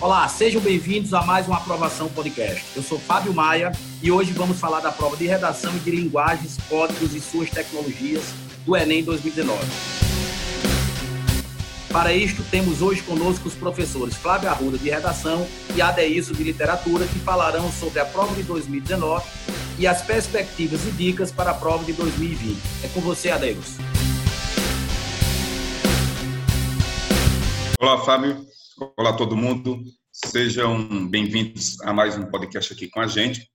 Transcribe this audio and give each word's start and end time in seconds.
Olá, 0.00 0.28
sejam 0.28 0.60
bem-vindos 0.60 1.12
a 1.12 1.22
mais 1.22 1.48
uma 1.48 1.56
aprovação 1.56 2.08
podcast. 2.08 2.64
Eu 2.76 2.84
sou 2.84 3.00
Fábio 3.00 3.34
Maia 3.34 3.72
e 4.00 4.12
hoje 4.12 4.32
vamos 4.32 4.60
falar 4.60 4.78
da 4.78 4.92
prova 4.92 5.16
de 5.16 5.26
redação 5.26 5.74
e 5.74 5.80
de 5.80 5.90
linguagens, 5.90 6.56
códigos 6.68 7.16
e 7.16 7.20
suas 7.20 7.50
tecnologias 7.50 8.22
do 8.64 8.76
Enem 8.76 9.02
2019. 9.02 9.58
Para 11.90 12.12
isto, 12.12 12.44
temos 12.48 12.80
hoje 12.80 13.02
conosco 13.02 13.48
os 13.48 13.54
professores 13.54 14.14
Flávio 14.14 14.48
Arruda, 14.48 14.78
de 14.78 14.88
Redação, 14.88 15.44
e 15.74 15.82
Adeilson, 15.82 16.32
de 16.32 16.44
Literatura, 16.44 17.04
que 17.04 17.18
falarão 17.18 17.68
sobre 17.72 17.98
a 17.98 18.04
prova 18.04 18.32
de 18.36 18.44
2019 18.44 19.26
e 19.80 19.86
as 19.88 20.00
perspectivas 20.02 20.86
e 20.86 20.92
dicas 20.92 21.32
para 21.32 21.50
a 21.50 21.54
prova 21.54 21.84
de 21.84 21.92
2020. 21.92 22.56
É 22.84 22.88
com 22.94 23.00
você, 23.00 23.30
Adeilson. 23.30 23.82
Olá, 27.80 27.98
Fábio. 28.04 28.46
Olá, 28.96 29.12
todo 29.12 29.36
mundo. 29.36 29.82
Sejam 30.12 31.08
bem-vindos 31.08 31.80
a 31.80 31.92
mais 31.92 32.16
um 32.16 32.30
podcast 32.30 32.72
aqui 32.72 32.88
com 32.88 33.00
a 33.00 33.08
gente. 33.08 33.50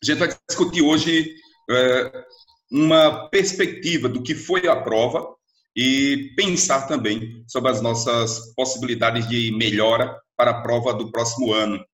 A 0.00 0.06
gente 0.06 0.18
vai 0.18 0.28
discutir 0.48 0.82
hoje 0.82 1.34
é, 1.68 2.24
uma 2.70 3.28
perspectiva 3.28 4.08
do 4.08 4.22
que 4.22 4.36
foi 4.36 4.68
a 4.68 4.76
prova 4.76 5.34
e 5.76 6.32
pensar 6.36 6.86
também 6.86 7.44
sobre 7.48 7.72
as 7.72 7.80
nossas 7.80 8.54
possibilidades 8.54 9.28
de 9.28 9.50
melhora 9.50 10.16
para 10.36 10.52
a 10.52 10.62
prova 10.62 10.94
do 10.94 11.10
próximo 11.10 11.52
ano, 11.52 11.84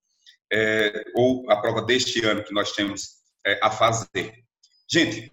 é, 0.53 1.05
ou 1.15 1.51
a 1.51 1.57
prova 1.57 1.81
deste 1.81 2.23
ano 2.27 2.45
que 2.45 2.53
nós 2.53 2.73
temos 2.73 3.15
é, 3.47 3.59
a 3.63 3.71
fazer. 3.71 4.35
Gente, 4.91 5.31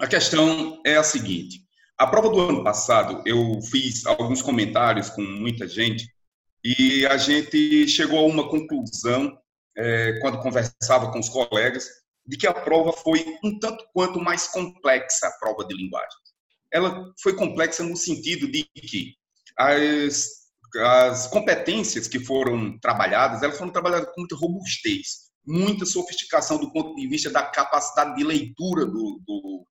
a 0.00 0.08
questão 0.08 0.82
é 0.84 0.96
a 0.96 1.04
seguinte: 1.04 1.60
a 1.96 2.04
prova 2.04 2.28
do 2.30 2.40
ano 2.40 2.64
passado, 2.64 3.22
eu 3.24 3.62
fiz 3.62 4.04
alguns 4.06 4.42
comentários 4.42 5.08
com 5.08 5.22
muita 5.22 5.68
gente 5.68 6.12
e 6.64 7.06
a 7.06 7.18
gente 7.18 7.86
chegou 7.86 8.18
a 8.18 8.26
uma 8.26 8.48
conclusão, 8.48 9.38
é, 9.76 10.18
quando 10.20 10.40
conversava 10.40 11.12
com 11.12 11.18
os 11.18 11.28
colegas, 11.28 11.86
de 12.26 12.38
que 12.38 12.46
a 12.46 12.54
prova 12.54 12.92
foi 12.92 13.36
um 13.44 13.58
tanto 13.58 13.84
quanto 13.92 14.18
mais 14.18 14.48
complexa, 14.48 15.26
a 15.26 15.32
prova 15.32 15.66
de 15.66 15.74
linguagem. 15.74 16.18
Ela 16.72 17.12
foi 17.22 17.36
complexa 17.36 17.84
no 17.84 17.96
sentido 17.96 18.50
de 18.50 18.64
que 18.64 19.14
as, 19.58 20.44
as 20.76 21.26
competências 21.26 22.08
que 22.08 22.18
foram 22.18 22.78
trabalhadas, 22.78 23.42
elas 23.42 23.58
foram 23.58 23.70
trabalhadas 23.70 24.08
com 24.14 24.22
muita 24.22 24.36
robustez, 24.36 25.30
muita 25.46 25.84
sofisticação 25.84 26.58
do 26.58 26.72
ponto 26.72 26.94
de 26.96 27.06
vista 27.06 27.30
da 27.30 27.42
capacidade 27.42 28.16
de 28.16 28.24
leitura 28.24 28.86
do, 28.86 29.20
do, 29.26 29.66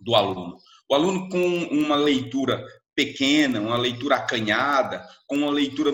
do 0.00 0.14
aluno. 0.16 0.56
O 0.90 0.94
aluno 0.94 1.28
com 1.28 1.64
uma 1.70 1.96
leitura 1.96 2.64
pequena, 2.96 3.60
uma 3.60 3.76
leitura 3.76 4.16
acanhada, 4.16 5.06
com 5.26 5.36
uma 5.36 5.50
leitura, 5.50 5.92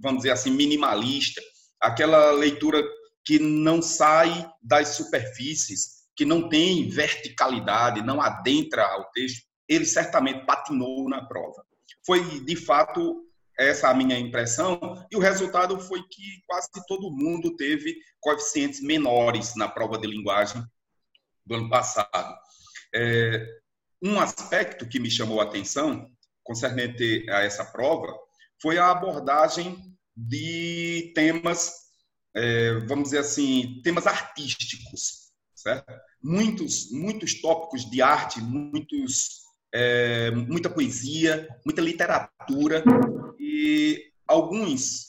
vamos 0.00 0.18
dizer 0.18 0.30
assim, 0.30 0.52
minimalista, 0.52 1.42
aquela 1.80 2.30
leitura 2.30 2.82
que 3.24 3.38
não 3.38 3.82
sai 3.82 4.48
das 4.62 4.90
superfícies, 4.90 5.98
que 6.16 6.24
não 6.24 6.48
tem 6.48 6.88
verticalidade, 6.88 8.02
não 8.02 8.20
adentra 8.20 8.84
ao 8.84 9.10
texto, 9.10 9.42
ele 9.68 9.84
certamente 9.84 10.46
patinou 10.46 11.08
na 11.08 11.26
prova. 11.26 11.62
Foi, 12.06 12.40
de 12.40 12.56
fato, 12.56 13.24
essa 13.58 13.88
a 13.88 13.94
minha 13.94 14.18
impressão, 14.18 15.04
e 15.10 15.16
o 15.16 15.20
resultado 15.20 15.78
foi 15.80 16.00
que 16.08 16.42
quase 16.46 16.68
todo 16.86 17.10
mundo 17.10 17.56
teve 17.56 17.96
coeficientes 18.20 18.80
menores 18.80 19.54
na 19.56 19.68
prova 19.68 19.98
de 19.98 20.06
linguagem 20.06 20.62
do 21.44 21.56
ano 21.56 21.68
passado. 21.68 22.38
É, 22.94 23.44
um 24.02 24.20
aspecto 24.20 24.88
que 24.88 25.00
me 25.00 25.10
chamou 25.10 25.40
a 25.40 25.44
atenção 25.44 26.08
concernente 26.48 27.26
a 27.28 27.42
essa 27.42 27.62
prova 27.62 28.08
foi 28.60 28.78
a 28.78 28.90
abordagem 28.90 29.76
de 30.16 31.12
temas, 31.14 31.74
é, 32.34 32.72
vamos 32.86 33.04
dizer 33.04 33.18
assim, 33.18 33.80
temas 33.84 34.06
artísticos, 34.06 35.30
certo? 35.54 35.92
Muitos, 36.22 36.90
muitos 36.90 37.40
tópicos 37.40 37.88
de 37.88 38.00
arte, 38.00 38.40
muitos, 38.40 39.42
é, 39.72 40.30
muita 40.30 40.70
poesia, 40.70 41.46
muita 41.64 41.82
literatura 41.82 42.82
e 43.38 44.10
alguns 44.26 45.08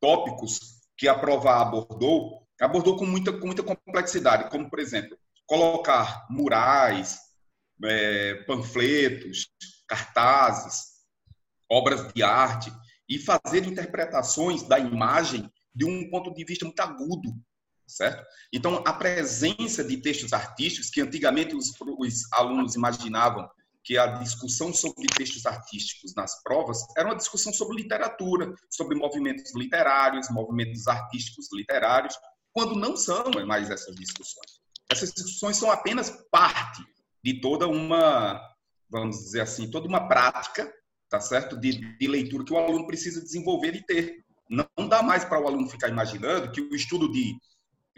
tópicos 0.00 0.58
que 0.96 1.06
a 1.06 1.14
prova 1.14 1.60
abordou, 1.60 2.48
abordou 2.60 2.96
com 2.96 3.04
muita, 3.04 3.30
com 3.32 3.46
muita 3.46 3.62
complexidade, 3.62 4.50
como, 4.50 4.70
por 4.70 4.80
exemplo, 4.80 5.16
colocar 5.46 6.26
murais, 6.30 7.18
é, 7.84 8.34
panfletos, 8.46 9.48
cartazes, 9.88 10.98
obras 11.70 12.12
de 12.12 12.22
arte 12.22 12.72
e 13.08 13.18
fazer 13.18 13.66
interpretações 13.66 14.62
da 14.62 14.78
imagem 14.78 15.50
de 15.74 15.84
um 15.84 16.10
ponto 16.10 16.32
de 16.32 16.44
vista 16.44 16.64
muito 16.64 16.80
agudo, 16.80 17.34
certo? 17.86 18.24
Então, 18.52 18.82
a 18.86 18.92
presença 18.92 19.82
de 19.82 19.96
textos 19.96 20.32
artísticos, 20.32 20.90
que 20.90 21.00
antigamente 21.00 21.54
os, 21.54 21.72
os 21.98 22.32
alunos 22.32 22.74
imaginavam 22.74 23.48
que 23.82 23.96
a 23.96 24.06
discussão 24.06 24.74
sobre 24.74 25.06
textos 25.06 25.46
artísticos 25.46 26.14
nas 26.14 26.42
provas 26.42 26.78
era 26.96 27.08
uma 27.08 27.16
discussão 27.16 27.52
sobre 27.52 27.80
literatura, 27.82 28.52
sobre 28.68 28.96
movimentos 28.96 29.54
literários, 29.54 30.28
movimentos 30.30 30.86
artísticos 30.86 31.48
literários, 31.52 32.14
quando 32.52 32.74
não 32.74 32.96
são 32.96 33.24
mais 33.46 33.70
essas 33.70 33.94
discussões. 33.94 34.60
Essas 34.90 35.12
discussões 35.12 35.56
são 35.56 35.70
apenas 35.70 36.10
parte 36.30 36.82
de 37.22 37.40
toda 37.40 37.66
uma 37.68 38.40
vamos 38.90 39.18
dizer 39.18 39.42
assim, 39.42 39.70
toda 39.70 39.86
uma 39.86 40.08
prática, 40.08 40.72
tá 41.08 41.20
certo, 41.20 41.56
de, 41.56 41.96
de 41.96 42.06
leitura 42.06 42.44
que 42.44 42.52
o 42.52 42.58
aluno 42.58 42.86
precisa 42.86 43.20
desenvolver 43.20 43.74
e 43.74 43.84
ter. 43.84 44.24
Não 44.48 44.88
dá 44.88 45.02
mais 45.02 45.24
para 45.24 45.40
o 45.40 45.46
aluno 45.46 45.68
ficar 45.68 45.88
imaginando 45.88 46.50
que 46.50 46.60
o 46.60 46.74
estudo 46.74 47.10
de 47.12 47.36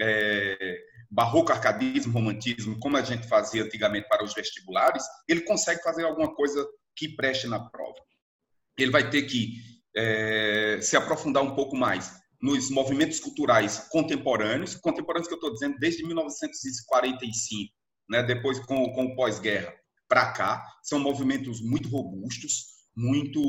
é, 0.01 0.79
barroco, 1.11 1.53
arcadismo, 1.53 2.13
romantismo, 2.13 2.79
como 2.81 2.97
a 2.97 3.03
gente 3.03 3.29
fazia 3.29 3.63
antigamente 3.63 4.09
para 4.09 4.25
os 4.25 4.35
vestibulares, 4.35 5.05
ele 5.29 5.43
consegue 5.43 5.83
fazer 5.83 6.05
alguma 6.05 6.35
coisa 6.35 6.67
que 6.97 7.15
preste 7.15 7.47
na 7.47 7.61
prova. 7.61 7.99
Ele 8.79 8.91
vai 8.91 9.09
ter 9.11 9.23
que 9.23 9.55
é, 9.97 10.79
se 10.81 10.97
aprofundar 10.97 11.43
um 11.43 11.55
pouco 11.55 11.77
mais 11.77 12.19
nos 12.41 12.71
movimentos 12.71 13.21
culturais 13.21 13.87
contemporâneos, 13.91 14.75
contemporâneos 14.75 15.29
que 15.29 15.35
eu 15.35 15.39
estou 15.39 15.53
dizendo 15.53 15.79
desde 15.79 16.05
1945, 16.07 17.73
né, 18.09 18.23
depois 18.23 18.59
com, 18.61 18.93
com 18.93 19.05
o 19.07 19.15
pós-guerra, 19.15 19.75
para 20.11 20.33
cá. 20.33 20.67
São 20.83 20.99
movimentos 20.99 21.63
muito 21.63 21.89
robustos, 21.89 22.65
muito, 22.97 23.41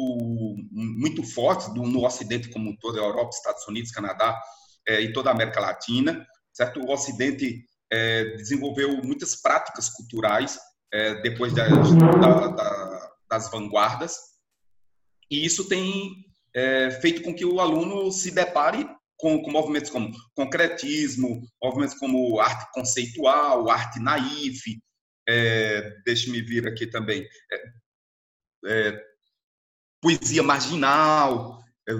muito 0.71 1.23
fortes 1.23 1.73
do, 1.73 1.81
no 1.81 2.05
Ocidente 2.05 2.49
como 2.49 2.77
toda 2.79 3.01
a 3.01 3.03
Europa, 3.03 3.31
Estados 3.33 3.67
Unidos, 3.67 3.91
Canadá 3.91 4.39
é, 4.87 5.01
e 5.01 5.11
toda 5.11 5.31
a 5.31 5.33
América 5.33 5.59
Latina. 5.59 6.23
Certo? 6.53 6.79
O 6.79 6.91
Ocidente 6.91 7.65
é, 7.91 8.35
desenvolveu 8.35 9.01
muitas 9.03 9.35
práticas 9.41 9.89
culturais 9.89 10.59
é, 10.93 11.19
depois 11.21 11.51
das, 11.53 11.69
da, 12.21 12.47
da, 12.49 13.11
das 13.27 13.49
vanguardas, 13.49 14.15
e 15.29 15.45
isso 15.45 15.67
tem 15.67 16.13
feito 17.01 17.23
com 17.23 17.33
que 17.33 17.45
o 17.45 17.61
aluno 17.61 18.11
se 18.11 18.29
depare 18.29 18.85
com, 19.15 19.41
com, 19.41 19.51
movimentos 19.51 19.89
como 19.89 20.11
concretismo, 20.35 21.41
movimentos 21.63 21.97
como 21.97 22.41
arte 22.41 22.69
conceitual, 22.73 23.69
arte 23.69 24.01
naif, 24.01 24.81
é, 25.31 26.01
deixe-me 26.05 26.41
vir 26.41 26.67
aqui 26.67 26.85
também, 26.85 27.25
é, 27.51 27.63
é, 28.65 29.05
poesia 30.01 30.43
marginal, 30.43 31.63
é, 31.87 31.93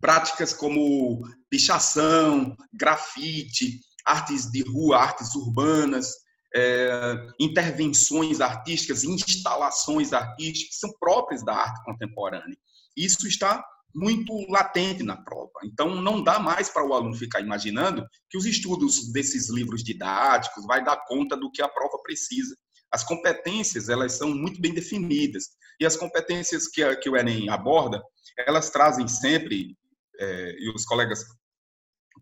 práticas 0.00 0.52
como 0.52 1.22
pichação, 1.48 2.56
grafite, 2.72 3.80
artes 4.04 4.50
de 4.50 4.62
rua, 4.62 4.98
artes 4.98 5.34
urbanas, 5.36 6.12
é, 6.54 7.26
intervenções 7.38 8.40
artísticas, 8.40 9.04
instalações 9.04 10.12
artísticas, 10.12 10.80
são 10.80 10.92
próprias 10.98 11.44
da 11.44 11.54
arte 11.54 11.84
contemporânea. 11.84 12.56
Isso 12.96 13.28
está 13.28 13.64
muito 13.96 14.46
latente 14.50 15.02
na 15.02 15.16
prova. 15.16 15.50
Então, 15.64 16.02
não 16.02 16.22
dá 16.22 16.38
mais 16.38 16.68
para 16.68 16.86
o 16.86 16.92
aluno 16.92 17.16
ficar 17.16 17.40
imaginando 17.40 18.06
que 18.28 18.36
os 18.36 18.44
estudos 18.44 19.10
desses 19.10 19.48
livros 19.48 19.82
didáticos 19.82 20.66
vai 20.66 20.84
dar 20.84 21.02
conta 21.06 21.34
do 21.34 21.50
que 21.50 21.62
a 21.62 21.68
prova 21.68 21.98
precisa. 22.02 22.54
As 22.92 23.02
competências, 23.02 23.88
elas 23.88 24.12
são 24.12 24.34
muito 24.34 24.60
bem 24.60 24.74
definidas. 24.74 25.44
E 25.80 25.86
as 25.86 25.96
competências 25.96 26.68
que, 26.68 26.82
a, 26.82 26.94
que 26.94 27.08
o 27.08 27.16
Enem 27.16 27.48
aborda, 27.48 28.02
elas 28.46 28.68
trazem 28.68 29.08
sempre, 29.08 29.74
é, 30.20 30.56
e 30.58 30.70
os 30.74 30.84
colegas 30.84 31.24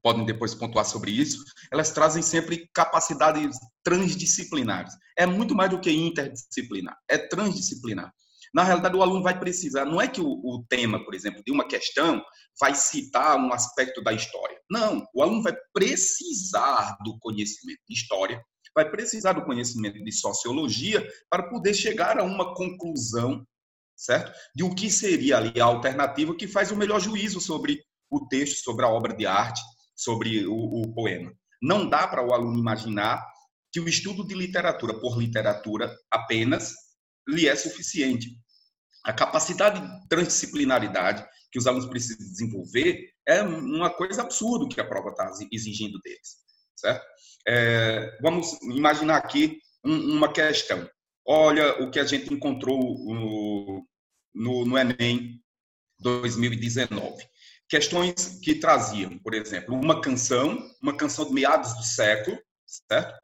podem 0.00 0.24
depois 0.24 0.54
pontuar 0.54 0.84
sobre 0.84 1.10
isso, 1.10 1.42
elas 1.72 1.90
trazem 1.90 2.22
sempre 2.22 2.70
capacidades 2.72 3.56
transdisciplinares. 3.82 4.92
É 5.18 5.26
muito 5.26 5.56
mais 5.56 5.70
do 5.70 5.80
que 5.80 5.90
interdisciplinar, 5.90 6.96
é 7.08 7.18
transdisciplinar. 7.18 8.12
Na 8.54 8.62
realidade, 8.62 8.96
o 8.96 9.02
aluno 9.02 9.20
vai 9.20 9.36
precisar, 9.36 9.84
não 9.84 10.00
é 10.00 10.06
que 10.06 10.20
o, 10.20 10.28
o, 10.28 10.64
tema, 10.68 11.04
por 11.04 11.12
exemplo, 11.12 11.42
de 11.44 11.50
uma 11.50 11.66
questão 11.66 12.24
vai 12.60 12.72
citar 12.72 13.36
um 13.36 13.52
aspecto 13.52 14.00
da 14.00 14.12
história. 14.12 14.56
Não, 14.70 15.04
o 15.12 15.22
aluno 15.24 15.42
vai 15.42 15.52
precisar 15.72 16.96
do 17.02 17.18
conhecimento 17.18 17.80
de 17.88 17.94
história, 17.94 18.40
vai 18.72 18.88
precisar 18.88 19.32
do 19.32 19.44
conhecimento 19.44 20.02
de 20.02 20.12
sociologia 20.12 21.04
para 21.28 21.48
poder 21.50 21.74
chegar 21.74 22.16
a 22.16 22.22
uma 22.22 22.54
conclusão, 22.54 23.44
certo? 23.96 24.32
De 24.54 24.62
o 24.62 24.72
que 24.72 24.88
seria 24.88 25.38
ali 25.38 25.60
a 25.60 25.64
alternativa 25.64 26.36
que 26.36 26.46
faz 26.46 26.70
o 26.70 26.76
melhor 26.76 27.00
juízo 27.00 27.40
sobre 27.40 27.82
o 28.08 28.24
texto, 28.28 28.62
sobre 28.62 28.84
a 28.84 28.88
obra 28.88 29.16
de 29.16 29.26
arte, 29.26 29.60
sobre 29.96 30.46
o, 30.46 30.54
o 30.54 30.94
poema. 30.94 31.32
Não 31.60 31.88
dá 31.88 32.06
para 32.06 32.24
o 32.24 32.32
aluno 32.32 32.56
imaginar 32.56 33.24
que 33.72 33.80
o 33.80 33.88
estudo 33.88 34.24
de 34.24 34.34
literatura 34.34 34.94
por 35.00 35.18
literatura 35.18 35.92
apenas 36.08 36.72
lhe 37.28 37.48
é 37.48 37.56
suficiente. 37.56 38.43
A 39.04 39.12
capacidade 39.12 39.80
de 39.80 40.08
transdisciplinaridade 40.08 41.26
que 41.52 41.58
os 41.58 41.66
alunos 41.66 41.86
precisam 41.86 42.26
desenvolver 42.26 43.10
é 43.26 43.42
uma 43.42 43.90
coisa 43.90 44.22
absurda 44.22 44.66
que 44.68 44.80
a 44.80 44.86
prova 44.86 45.10
está 45.10 45.30
exigindo 45.52 46.00
deles, 46.00 46.36
certo? 46.74 47.04
É, 47.46 48.18
vamos 48.22 48.54
imaginar 48.62 49.18
aqui 49.18 49.60
um, 49.84 50.16
uma 50.16 50.32
questão. 50.32 50.88
Olha 51.26 51.82
o 51.82 51.90
que 51.90 52.00
a 52.00 52.04
gente 52.04 52.32
encontrou 52.32 52.78
no, 52.78 53.86
no, 54.34 54.64
no 54.64 54.78
Enem 54.78 55.40
2019. 56.00 57.24
Questões 57.68 58.38
que 58.42 58.56
traziam, 58.56 59.18
por 59.18 59.34
exemplo, 59.34 59.74
uma 59.74 60.00
canção, 60.00 60.58
uma 60.82 60.96
canção 60.96 61.26
de 61.26 61.32
meados 61.32 61.74
do 61.74 61.82
século, 61.82 62.38
certo? 62.66 63.14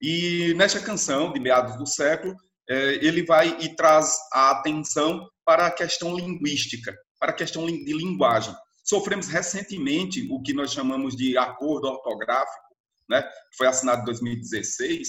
E 0.00 0.52
nessa 0.54 0.80
canção 0.80 1.32
de 1.32 1.40
meados 1.40 1.76
do 1.76 1.86
século, 1.86 2.36
ele 2.68 3.24
vai 3.24 3.56
e 3.60 3.74
traz 3.74 4.16
a 4.32 4.50
atenção 4.52 5.28
para 5.44 5.66
a 5.66 5.70
questão 5.70 6.16
linguística, 6.16 6.96
para 7.18 7.32
a 7.32 7.34
questão 7.34 7.66
de 7.66 7.92
linguagem. 7.92 8.54
Sofremos 8.84 9.28
recentemente 9.28 10.26
o 10.30 10.42
que 10.42 10.52
nós 10.52 10.72
chamamos 10.72 11.16
de 11.16 11.36
acordo 11.36 11.88
ortográfico, 11.88 12.74
né? 13.08 13.22
foi 13.56 13.66
assinado 13.66 14.02
em 14.02 14.04
2016, 14.06 15.08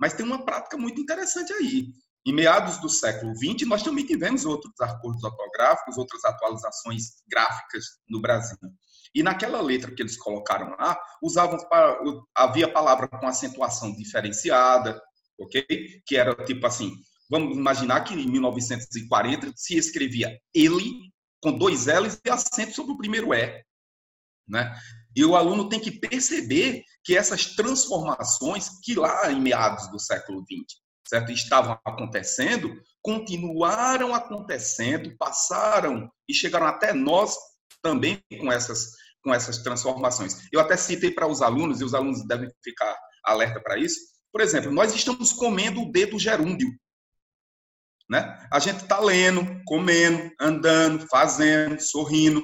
mas 0.00 0.14
tem 0.14 0.26
uma 0.26 0.44
prática 0.44 0.76
muito 0.76 1.00
interessante 1.00 1.52
aí. 1.52 1.86
Em 2.24 2.32
meados 2.32 2.78
do 2.78 2.88
século 2.88 3.34
XX, 3.34 3.66
nós 3.66 3.82
também 3.82 4.06
tivemos 4.06 4.44
outros 4.44 4.72
acordos 4.80 5.22
ortográficos, 5.24 5.98
outras 5.98 6.24
atualizações 6.24 7.22
gráficas 7.28 7.84
no 8.08 8.20
Brasil. 8.20 8.56
E 9.14 9.22
naquela 9.22 9.60
letra 9.60 9.92
que 9.92 10.02
eles 10.02 10.16
colocaram 10.16 10.70
lá, 10.78 10.98
usavam 11.22 11.58
para, 11.68 11.98
havia 12.34 12.72
palavra 12.72 13.08
com 13.08 13.26
acentuação 13.26 13.94
diferenciada, 13.94 15.00
ok? 15.42 15.64
Que 16.06 16.16
era 16.16 16.34
tipo 16.44 16.66
assim, 16.66 16.92
vamos 17.30 17.56
imaginar 17.56 18.02
que 18.02 18.14
em 18.14 18.30
1940 18.30 19.52
se 19.56 19.76
escrevia 19.76 20.38
ele 20.54 21.12
com 21.40 21.56
dois 21.56 21.86
L's 21.86 22.20
e 22.24 22.30
acento 22.30 22.74
sobre 22.74 22.92
o 22.92 22.98
primeiro 22.98 23.34
E, 23.34 23.64
né? 24.48 24.74
E 25.14 25.24
o 25.24 25.36
aluno 25.36 25.68
tem 25.68 25.80
que 25.80 25.90
perceber 25.92 26.82
que 27.04 27.16
essas 27.16 27.54
transformações 27.54 28.70
que 28.82 28.94
lá 28.94 29.30
em 29.30 29.40
meados 29.40 29.90
do 29.90 29.98
século 29.98 30.42
XX 30.42 30.82
certo? 31.12 31.30
estavam 31.30 31.78
acontecendo, 31.84 32.74
continuaram 33.02 34.14
acontecendo, 34.14 35.14
passaram 35.18 36.10
e 36.26 36.32
chegaram 36.32 36.66
até 36.66 36.94
nós 36.94 37.36
também 37.82 38.22
com 38.40 38.50
essas, 38.50 38.92
com 39.22 39.34
essas 39.34 39.58
transformações. 39.58 40.48
Eu 40.50 40.60
até 40.60 40.76
citei 40.76 41.10
para 41.10 41.26
os 41.26 41.42
alunos, 41.42 41.80
e 41.80 41.84
os 41.84 41.92
alunos 41.94 42.26
devem 42.26 42.48
ficar 42.64 42.96
alerta 43.24 43.60
para 43.60 43.78
isso. 43.78 44.00
Por 44.32 44.40
exemplo, 44.40 44.72
nós 44.72 44.94
estamos 44.94 45.32
comendo 45.32 45.82
o 45.82 45.92
dedo 45.92 46.18
gerúndio. 46.18 46.68
Né? 48.08 48.48
A 48.50 48.58
gente 48.58 48.82
está 48.82 48.98
lendo, 48.98 49.62
comendo, 49.64 50.34
andando, 50.40 51.06
fazendo, 51.08 51.80
sorrindo. 51.80 52.42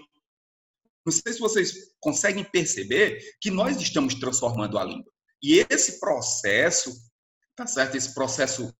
Não 1.05 1.12
sei 1.12 1.32
se 1.32 1.40
vocês 1.40 1.73
conseguem 2.00 2.44
perceber 2.44 3.19
que 3.40 3.50
nós 3.50 3.81
estamos 3.81 4.14
transformando 4.14 4.79
a 4.79 4.85
língua. 4.85 5.11
E 5.43 5.64
esse 5.70 5.99
processo 5.99 6.93
tá 7.58 7.67
certo? 7.67 7.96
Esse 7.96 8.14
processo 8.14 8.73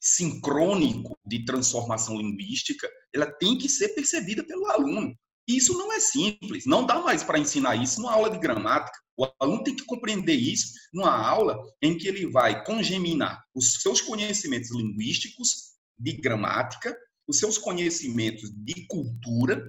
sincrônico 0.00 1.16
de 1.24 1.44
transformação 1.44 2.18
linguística, 2.18 2.90
ela 3.14 3.26
tem 3.26 3.56
que 3.56 3.68
ser 3.68 3.90
percebida 3.90 4.42
pelo 4.42 4.66
aluno. 4.66 5.16
E 5.46 5.56
isso 5.56 5.76
não 5.76 5.92
é 5.92 6.00
simples, 6.00 6.64
não 6.66 6.86
dá 6.86 7.00
mais 7.00 7.22
para 7.22 7.38
ensinar 7.38 7.76
isso 7.76 8.00
numa 8.00 8.12
aula 8.12 8.30
de 8.30 8.38
gramática. 8.38 8.98
O 9.16 9.26
aluno 9.38 9.62
tem 9.62 9.76
que 9.76 9.84
compreender 9.84 10.34
isso 10.34 10.72
numa 10.92 11.14
aula 11.14 11.58
em 11.82 11.96
que 11.96 12.08
ele 12.08 12.26
vai 12.26 12.64
congeminar 12.64 13.42
os 13.54 13.80
seus 13.80 14.00
conhecimentos 14.00 14.70
linguísticos 14.70 15.74
de 15.98 16.12
gramática, 16.12 16.96
os 17.28 17.38
seus 17.38 17.56
conhecimentos 17.56 18.50
de 18.50 18.86
cultura, 18.86 19.62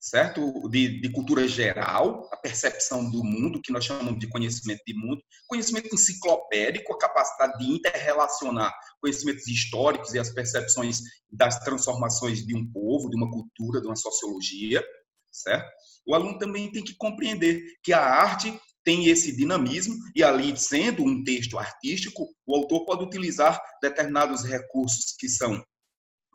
certo? 0.00 0.68
De, 0.68 1.00
de, 1.00 1.12
cultura 1.12 1.46
geral, 1.46 2.28
a 2.32 2.36
percepção 2.36 3.10
do 3.10 3.22
mundo, 3.22 3.60
que 3.62 3.72
nós 3.72 3.84
chamamos 3.84 4.18
de 4.18 4.28
conhecimento 4.28 4.82
de 4.86 4.94
mundo, 4.94 5.22
conhecimento 5.46 5.94
enciclopédico, 5.94 6.92
a 6.92 6.98
capacidade 6.98 7.58
de 7.58 7.72
interrelacionar 7.72 8.72
conhecimentos 9.00 9.46
históricos 9.46 10.14
e 10.14 10.18
as 10.18 10.30
percepções 10.30 11.00
das 11.30 11.58
transformações 11.60 12.44
de 12.46 12.56
um 12.56 12.70
povo, 12.70 13.10
de 13.10 13.16
uma 13.16 13.30
cultura, 13.30 13.80
de 13.80 13.86
uma 13.86 13.96
sociologia, 13.96 14.82
certo? 15.30 15.70
O 16.06 16.14
aluno 16.14 16.38
também 16.38 16.70
tem 16.70 16.82
que 16.82 16.96
compreender 16.96 17.62
que 17.82 17.92
a 17.92 18.00
arte 18.00 18.58
tem 18.82 19.06
esse 19.06 19.36
dinamismo 19.36 19.94
e 20.16 20.22
ali, 20.22 20.56
sendo 20.56 21.04
um 21.04 21.22
texto 21.22 21.58
artístico, 21.58 22.26
o 22.46 22.56
autor 22.56 22.84
pode 22.84 23.04
utilizar 23.04 23.60
determinados 23.82 24.42
recursos 24.42 25.14
que 25.18 25.28
são, 25.28 25.62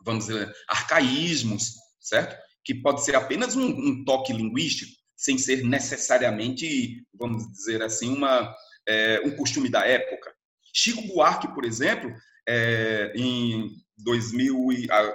vamos 0.04 0.26
dizer, 0.26 0.52
arcaísmos, 0.68 1.74
certo? 2.00 2.36
que 2.66 2.74
pode 2.74 3.04
ser 3.04 3.14
apenas 3.14 3.54
um, 3.54 3.68
um 3.68 4.04
toque 4.04 4.32
linguístico, 4.32 4.90
sem 5.16 5.38
ser 5.38 5.62
necessariamente, 5.62 7.04
vamos 7.14 7.48
dizer 7.52 7.80
assim, 7.80 8.12
uma, 8.12 8.52
é, 8.88 9.20
um 9.24 9.36
costume 9.36 9.68
da 9.68 9.86
época. 9.86 10.34
Chico 10.74 11.00
Buarque, 11.06 11.46
por 11.54 11.64
exemplo, 11.64 12.12
é, 12.46 13.12
em 13.14 13.70
2000, 13.98 14.56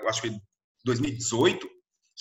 acho 0.07 0.22
que 0.22 0.31
2018, 0.86 1.69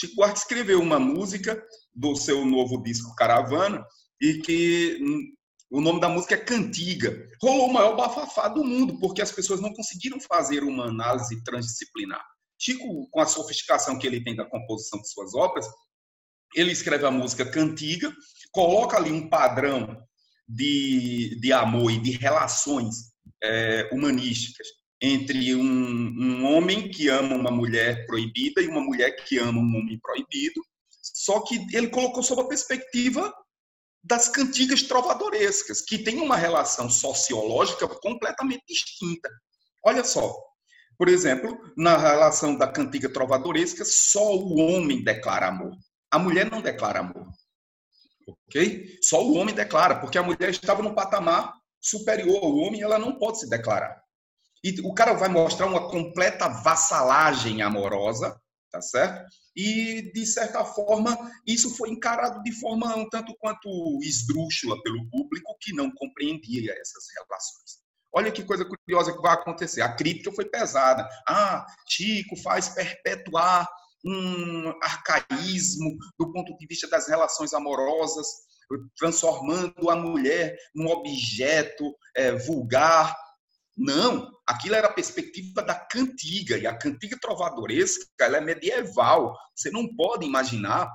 Chico 0.01 0.17
Buarque 0.17 0.39
escreveu 0.39 0.81
uma 0.81 0.99
música 0.99 1.63
do 1.95 2.17
seu 2.17 2.45
novo 2.47 2.83
disco 2.83 3.15
Caravana 3.15 3.85
e 4.19 4.39
que 4.39 4.99
hum, 5.03 5.35
o 5.71 5.81
nome 5.81 6.01
da 6.01 6.09
música 6.09 6.35
é 6.35 6.39
Cantiga. 6.39 7.29
Rolou 7.43 7.69
o 7.69 7.73
maior 7.73 7.95
bafafá 7.95 8.49
do 8.49 8.65
mundo, 8.65 8.99
porque 8.99 9.21
as 9.21 9.31
pessoas 9.31 9.61
não 9.61 9.75
conseguiram 9.75 10.19
fazer 10.21 10.65
uma 10.65 10.87
análise 10.87 11.45
transdisciplinar. 11.45 12.25
Chico, 12.59 13.09
com 13.11 13.21
a 13.21 13.27
sofisticação 13.27 13.99
que 13.99 14.07
ele 14.07 14.25
tem 14.25 14.35
da 14.35 14.49
composição 14.49 15.01
de 15.01 15.11
suas 15.11 15.35
obras, 15.35 15.67
ele 16.55 16.73
escreve 16.73 17.05
a 17.05 17.11
música 17.11 17.45
cantiga, 17.45 18.13
coloca 18.53 18.97
ali 18.97 19.13
um 19.13 19.29
padrão 19.29 20.03
de, 20.49 21.39
de 21.41 21.53
amor 21.53 21.93
e 21.93 21.99
de 21.99 22.13
relações 22.13 22.97
é, 23.43 23.89
humanísticas 23.93 24.67
entre 25.01 25.55
um, 25.55 25.63
um 25.63 26.45
homem 26.55 26.91
que 26.91 27.09
ama 27.09 27.35
uma 27.35 27.51
mulher 27.51 28.07
proibida 28.07 28.61
e 28.61 28.69
uma 28.69 28.81
mulher 28.81 29.13
que 29.25 29.39
ama 29.39 29.59
um 29.59 29.77
homem 29.77 29.99
proibido, 30.01 30.61
só 31.03 31.41
que 31.41 31.57
ele 31.75 31.89
colocou 31.89 32.23
sob 32.23 32.43
a 32.43 32.49
perspectiva 32.49 33.33
das 34.03 34.29
cantigas 34.29 34.83
trovadorescas, 34.83 35.81
que 35.83 35.99
tem 35.99 36.21
uma 36.21 36.37
relação 36.37 36.89
sociológica 36.89 37.87
completamente 37.87 38.63
distinta. 38.67 39.29
Olha 39.85 40.05
só, 40.05 40.35
por 40.99 41.09
exemplo, 41.09 41.59
na 41.77 41.97
relação 41.97 42.57
da 42.57 42.69
cantiga 42.69 43.11
trovadoresca, 43.11 43.85
só 43.85 44.37
o 44.37 44.59
homem 44.59 45.03
declara 45.03 45.49
amor. 45.49 45.75
A 46.11 46.19
mulher 46.19 46.51
não 46.51 46.61
declara 46.61 47.01
amor. 47.01 47.27
Ok? 48.47 48.99
Só 49.03 49.25
o 49.25 49.37
homem 49.37 49.55
declara, 49.55 49.99
porque 49.99 50.19
a 50.19 50.23
mulher 50.23 50.51
estava 50.51 50.83
no 50.83 50.95
patamar 50.95 51.55
superior 51.81 52.45
ao 52.45 52.55
homem 52.55 52.83
ela 52.83 52.99
não 52.99 53.19
pode 53.19 53.41
se 53.41 53.49
declarar. 53.49 54.03
E 54.63 54.81
o 54.83 54.93
cara 54.93 55.15
vai 55.15 55.29
mostrar 55.29 55.67
uma 55.67 55.89
completa 55.89 56.49
vassalagem 56.49 57.63
amorosa, 57.63 58.39
tá 58.71 58.81
certo? 58.81 59.25
E, 59.57 60.13
de 60.13 60.27
certa 60.27 60.65
forma, 60.65 61.17
isso 61.47 61.75
foi 61.77 61.91
encarado 61.91 62.43
de 62.43 62.53
forma 62.53 62.95
um 62.97 63.09
tanto 63.09 63.35
quanto 63.39 63.69
esdrúxula 64.03 64.81
pelo 64.83 65.09
público 65.11 65.57
que 65.61 65.73
não 65.73 65.91
compreendia 65.91 66.73
essas 66.73 67.05
relações. 67.17 67.81
Olha 68.13 68.33
que 68.33 68.45
coisa 68.45 68.65
curiosa 68.65 69.13
que 69.13 69.23
vai 69.23 69.35
acontecer. 69.35 69.83
A 69.83 69.95
crítica 69.95 70.33
foi 70.33 70.45
pesada. 70.45 71.09
Ah, 71.29 71.65
Chico 71.89 72.37
faz 72.37 72.69
perpetuar 72.69 73.69
um 74.05 74.73
arcaísmo 74.83 75.97
do 76.19 76.33
ponto 76.33 76.57
de 76.57 76.67
vista 76.67 76.89
das 76.89 77.09
relações 77.09 77.53
amorosas, 77.53 78.27
transformando 78.97 79.91
a 79.91 79.97
mulher 79.97 80.57
num 80.75 80.89
objeto 80.89 81.95
é, 82.17 82.33
vulgar. 82.33 83.17
Não, 83.77 84.31
aquilo 84.47 84.75
era 84.75 84.89
a 84.89 84.93
perspectiva 84.93 85.63
da 85.63 85.75
cantiga, 85.75 86.59
e 86.59 86.67
a 86.67 86.77
cantiga 86.77 87.17
trovadoresca 87.21 88.05
ela 88.21 88.39
é 88.39 88.41
medieval. 88.41 89.35
Você 89.55 89.71
não 89.71 89.95
pode 89.95 90.27
imaginar 90.27 90.91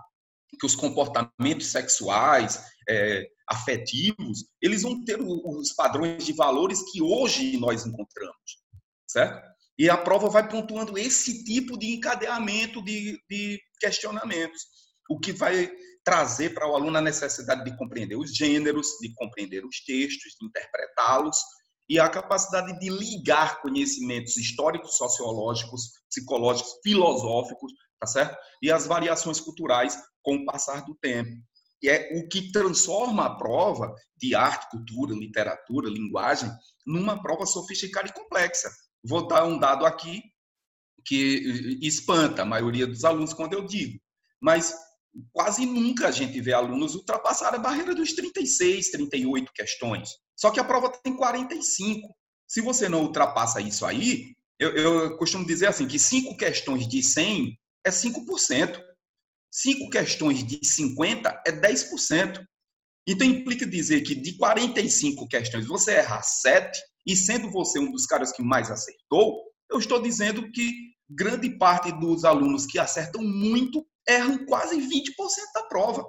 que 0.60 0.65
os 0.65 0.75
comportamentos 0.75 1.67
sexuais, 1.67 2.63
é, 2.88 3.27
afetivos, 3.48 4.46
eles 4.62 4.84
vão 4.84 5.03
ter 5.03 5.20
os 5.20 5.74
padrões 5.74 6.25
de 6.25 6.34
valores 6.34 6.82
que 6.91 7.01
hoje 7.01 7.58
nós 7.58 7.86
encontramos, 7.86 8.63
certo? 9.08 9.55
E 9.77 9.89
a 9.89 9.98
prova 9.98 10.29
vai 10.29 10.48
pontuando 10.48 10.98
esse 10.98 11.44
tipo 11.44 11.77
de 11.77 11.96
encadeamento 11.96 12.82
de, 12.84 13.20
de 13.29 13.60
questionamentos, 13.79 14.62
o 15.10 15.20
que 15.20 15.34
vai 15.34 15.70
trazer 16.03 16.53
para 16.53 16.70
o 16.70 16.75
aluno 16.75 16.98
a 16.98 17.01
necessidade 17.01 17.63
de 17.63 17.75
compreender 17.75 18.15
os 18.15 18.34
gêneros, 18.34 18.88
de 19.01 19.13
compreender 19.15 19.65
os 19.65 19.84
textos, 19.84 20.36
de 20.39 20.46
interpretá-los, 20.46 21.38
e 21.87 21.99
a 21.99 22.09
capacidade 22.09 22.77
de 22.79 22.89
ligar 22.89 23.61
conhecimentos 23.61 24.37
históricos, 24.37 24.97
sociológicos, 24.97 25.91
psicológicos, 26.09 26.79
filosóficos, 26.83 27.71
tá 27.99 28.07
certo? 28.07 28.37
E 28.61 28.71
as 28.71 28.87
variações 28.87 29.39
culturais 29.39 29.97
com 30.23 30.35
o 30.35 30.45
passar 30.45 30.83
do 30.83 30.95
tempo. 30.95 31.29
é 31.83 32.17
o 32.17 32.27
que 32.27 32.51
transforma 32.51 33.25
a 33.25 33.35
prova 33.35 33.93
de 34.17 34.33
arte, 34.33 34.71
cultura, 34.71 35.13
literatura, 35.13 35.87
linguagem, 35.87 36.49
numa 36.85 37.21
prova 37.21 37.45
sofisticada 37.45 38.07
e 38.07 38.13
complexa. 38.13 38.71
Vou 39.03 39.27
dar 39.27 39.45
um 39.45 39.59
dado 39.59 39.85
aqui 39.85 40.23
que 41.05 41.77
espanta 41.83 42.41
a 42.41 42.45
maioria 42.45 42.87
dos 42.87 43.05
alunos 43.05 43.33
quando 43.33 43.53
eu 43.53 43.63
digo, 43.63 43.99
mas 44.41 44.75
quase 45.31 45.65
nunca 45.65 46.07
a 46.07 46.11
gente 46.11 46.41
vê 46.41 46.53
alunos 46.53 46.95
ultrapassar 46.95 47.53
a 47.53 47.59
barreira 47.59 47.93
dos 47.93 48.13
36, 48.13 48.89
38 48.89 49.51
questões. 49.53 50.09
Só 50.35 50.51
que 50.51 50.59
a 50.59 50.63
prova 50.63 50.89
tem 50.89 51.15
45. 51.15 52.13
Se 52.47 52.61
você 52.61 52.87
não 52.89 53.03
ultrapassa 53.03 53.61
isso 53.61 53.85
aí, 53.85 54.33
eu, 54.59 54.75
eu 54.75 55.17
costumo 55.17 55.45
dizer 55.45 55.67
assim, 55.67 55.87
que 55.87 55.99
cinco 55.99 56.35
questões 56.37 56.87
de 56.87 57.01
100 57.01 57.57
é 57.85 57.89
5%. 57.89 58.81
Cinco 59.51 59.89
questões 59.89 60.43
de 60.43 60.59
50 60.65 61.43
é 61.47 61.51
10%. 61.51 62.43
Então 63.07 63.27
implica 63.27 63.65
dizer 63.65 64.01
que 64.01 64.15
de 64.15 64.37
45 64.37 65.27
questões 65.27 65.67
você 65.67 65.97
errar 65.97 66.23
7, 66.23 66.79
e 67.05 67.15
sendo 67.15 67.51
você 67.51 67.79
um 67.79 67.91
dos 67.91 68.05
caras 68.05 68.31
que 68.31 68.41
mais 68.41 68.71
acertou, 68.71 69.43
eu 69.69 69.77
estou 69.77 70.01
dizendo 70.01 70.51
que 70.51 70.71
grande 71.09 71.49
parte 71.57 71.91
dos 71.91 72.25
alunos 72.25 72.65
que 72.65 72.79
acertam 72.79 73.21
muito 73.21 73.85
erram 74.07 74.45
quase 74.45 74.75
20% 74.77 75.11
da 75.53 75.63
prova. 75.63 76.03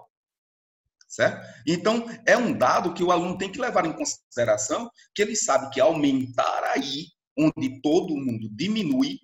Certo? 1.08 1.46
Então, 1.66 2.04
é 2.26 2.36
um 2.36 2.52
dado 2.52 2.92
que 2.92 3.02
o 3.02 3.12
aluno 3.12 3.38
tem 3.38 3.50
que 3.50 3.60
levar 3.60 3.86
em 3.86 3.92
consideração, 3.92 4.90
que 5.14 5.22
ele 5.22 5.36
sabe 5.36 5.70
que 5.70 5.80
aumentar 5.80 6.64
aí, 6.74 7.06
onde 7.38 7.80
todo 7.80 8.16
mundo 8.16 8.48
diminui, 8.50 9.18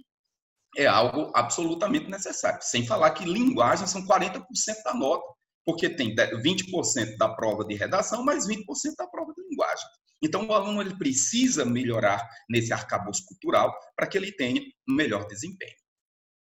é 0.77 0.87
algo 0.87 1.33
absolutamente 1.35 2.09
necessário. 2.09 2.61
Sem 2.63 2.87
falar 2.87 3.11
que 3.11 3.25
linguagem 3.25 3.87
são 3.87 4.07
40% 4.07 4.43
da 4.85 4.95
nota, 4.95 5.25
porque 5.65 5.91
tem 5.91 6.15
20% 6.15 7.17
da 7.19 7.29
prova 7.29 7.65
de 7.65 7.75
redação, 7.75 8.25
mais 8.25 8.47
20% 8.47 8.63
da 8.97 9.07
prova 9.07 9.33
de 9.35 9.43
linguagem. 9.49 9.87
Então, 10.23 10.47
o 10.47 10.53
aluno 10.53 10.81
ele 10.81 10.97
precisa 10.97 11.65
melhorar 11.65 12.27
nesse 12.49 12.73
arcabouço 12.73 13.25
cultural 13.27 13.77
para 13.97 14.07
que 14.07 14.17
ele 14.17 14.33
tenha 14.33 14.61
um 14.89 14.95
melhor 14.95 15.27
desempenho. 15.27 15.75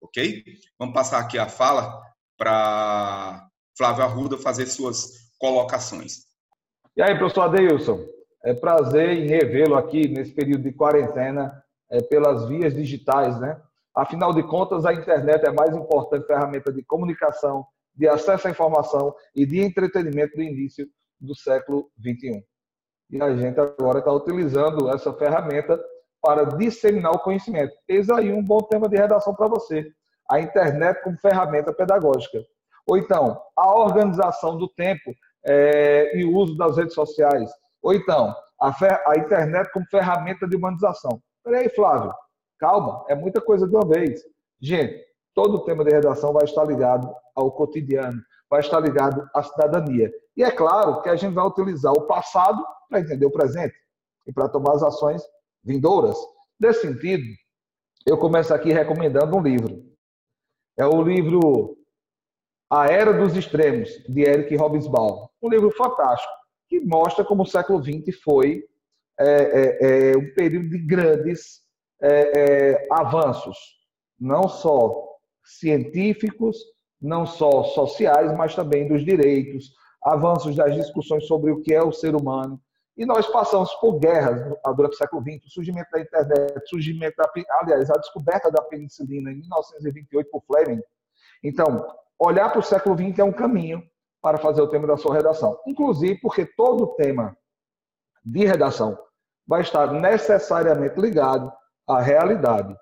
Ok? 0.02 0.44
Vamos 0.78 0.94
passar 0.94 1.18
aqui 1.18 1.38
a 1.38 1.48
fala 1.48 2.00
para 2.36 3.48
Flávio 3.76 4.04
Arruda 4.04 4.36
fazer 4.38 4.66
suas 4.66 5.29
colocações. 5.40 6.26
E 6.96 7.02
aí, 7.02 7.18
professor 7.18 7.42
Adeilson, 7.42 8.04
é 8.44 8.54
prazer 8.54 9.10
em 9.10 9.26
revê-lo 9.26 9.74
aqui 9.74 10.06
nesse 10.06 10.32
período 10.32 10.62
de 10.62 10.72
quarentena 10.72 11.62
é, 11.90 12.00
pelas 12.02 12.46
vias 12.46 12.74
digitais, 12.74 13.40
né? 13.40 13.60
Afinal 13.94 14.32
de 14.32 14.42
contas, 14.44 14.84
a 14.84 14.92
internet 14.92 15.44
é 15.44 15.48
a 15.48 15.52
mais 15.52 15.74
importante 15.74 16.26
ferramenta 16.26 16.72
de 16.72 16.82
comunicação, 16.84 17.66
de 17.94 18.06
acesso 18.06 18.46
à 18.46 18.50
informação 18.50 19.14
e 19.34 19.44
de 19.44 19.60
entretenimento 19.60 20.36
do 20.36 20.42
início 20.42 20.86
do 21.20 21.34
século 21.34 21.90
XXI. 21.98 22.44
E 23.10 23.20
a 23.20 23.34
gente 23.36 23.58
agora 23.58 23.98
está 23.98 24.12
utilizando 24.12 24.88
essa 24.90 25.12
ferramenta 25.14 25.78
para 26.22 26.44
disseminar 26.44 27.12
o 27.12 27.18
conhecimento. 27.18 27.74
Eis 27.88 28.08
aí 28.10 28.32
um 28.32 28.44
bom 28.44 28.60
tema 28.60 28.88
de 28.88 28.96
redação 28.96 29.34
para 29.34 29.48
você. 29.48 29.90
A 30.30 30.38
internet 30.38 31.02
como 31.02 31.18
ferramenta 31.18 31.72
pedagógica. 31.72 32.38
Ou 32.86 32.96
então, 32.96 33.40
a 33.56 33.74
organização 33.74 34.56
do 34.56 34.68
tempo 34.68 35.12
é, 35.44 36.16
e 36.18 36.24
o 36.24 36.34
uso 36.34 36.56
das 36.56 36.76
redes 36.76 36.94
sociais. 36.94 37.50
Ou 37.82 37.94
então, 37.94 38.34
a, 38.60 38.74
a 39.06 39.18
internet 39.18 39.70
como 39.72 39.86
ferramenta 39.86 40.46
de 40.46 40.56
humanização. 40.56 41.20
Peraí, 41.42 41.68
Flávio, 41.70 42.12
Calma, 42.58 43.04
é 43.08 43.14
muita 43.14 43.40
coisa 43.40 43.66
de 43.66 43.74
uma 43.74 43.88
vez. 43.88 44.20
Gente, 44.60 45.02
todo 45.34 45.56
o 45.56 45.64
tema 45.64 45.82
de 45.82 45.90
redação 45.90 46.32
vai 46.32 46.44
estar 46.44 46.64
ligado 46.64 47.10
ao 47.34 47.50
cotidiano, 47.52 48.20
vai 48.50 48.60
estar 48.60 48.78
ligado 48.80 49.26
à 49.34 49.42
cidadania. 49.42 50.12
E 50.36 50.44
é 50.44 50.50
claro 50.50 51.00
que 51.00 51.08
a 51.08 51.16
gente 51.16 51.32
vai 51.32 51.46
utilizar 51.46 51.92
o 51.92 52.02
passado 52.02 52.62
para 52.88 53.00
entender 53.00 53.24
o 53.24 53.30
presente 53.30 53.74
e 54.26 54.32
para 54.32 54.48
tomar 54.48 54.74
as 54.74 54.82
ações 54.82 55.22
vindouras. 55.64 56.16
Nesse 56.58 56.82
sentido, 56.82 57.24
eu 58.06 58.18
começo 58.18 58.52
aqui 58.52 58.72
recomendando 58.72 59.36
um 59.36 59.42
livro. 59.42 59.82
É 60.78 60.86
o 60.86 61.02
livro 61.02 61.76
A 62.70 62.86
Era 62.86 63.12
dos 63.12 63.36
Extremos, 63.36 63.90
de 64.08 64.22
Eric 64.22 64.56
Hobsbawm. 64.56 65.26
Um 65.42 65.48
livro 65.48 65.72
fantástico, 65.72 66.32
que 66.68 66.78
mostra 66.78 67.24
como 67.24 67.42
o 67.42 67.46
século 67.46 67.82
XX 67.82 68.16
foi 68.22 68.64
é, 69.18 69.26
é, 69.26 70.12
é, 70.12 70.16
um 70.16 70.32
período 70.34 70.70
de 70.70 70.78
grandes 70.78 71.62
é, 72.00 72.38
é, 72.38 72.88
avanços, 72.92 73.58
não 74.18 74.48
só 74.48 75.18
científicos, 75.44 76.56
não 77.02 77.26
só 77.26 77.64
sociais, 77.64 78.32
mas 78.36 78.54
também 78.54 78.86
dos 78.86 79.04
direitos, 79.04 79.72
avanços 80.04 80.54
das 80.54 80.72
discussões 80.76 81.26
sobre 81.26 81.50
o 81.50 81.60
que 81.60 81.74
é 81.74 81.82
o 81.82 81.92
ser 81.92 82.14
humano. 82.14 82.60
E 82.96 83.04
nós 83.04 83.26
passamos 83.26 83.74
por 83.74 83.98
guerras 83.98 84.54
durante 84.76 84.94
o 84.94 84.96
século 84.96 85.22
XX, 85.22 85.44
o 85.44 85.50
surgimento 85.50 85.90
da 85.90 86.00
internet, 86.00 86.68
surgimento 86.68 87.16
da, 87.16 87.28
aliás, 87.60 87.90
a 87.90 87.94
descoberta 87.94 88.48
da 88.48 88.62
penicilina 88.62 89.32
em 89.32 89.40
1928 89.40 90.30
por 90.30 90.42
Fleming. 90.46 90.80
Então, 91.42 91.84
olhar 92.20 92.50
para 92.50 92.60
o 92.60 92.62
século 92.62 92.96
XX 92.96 93.18
é 93.20 93.24
um 93.24 93.32
caminho 93.32 93.82
para 94.20 94.38
fazer 94.38 94.60
o 94.60 94.68
tema 94.68 94.86
da 94.86 94.96
sua 94.96 95.14
redação. 95.14 95.58
Inclusive 95.66 96.20
porque 96.20 96.44
todo 96.44 96.94
tema 96.94 97.34
de 98.24 98.44
redação 98.44 98.98
vai 99.46 99.62
estar 99.62 99.92
necessariamente 99.92 101.00
ligado 101.00 101.50
a 101.88 102.00
realidade. 102.00 102.76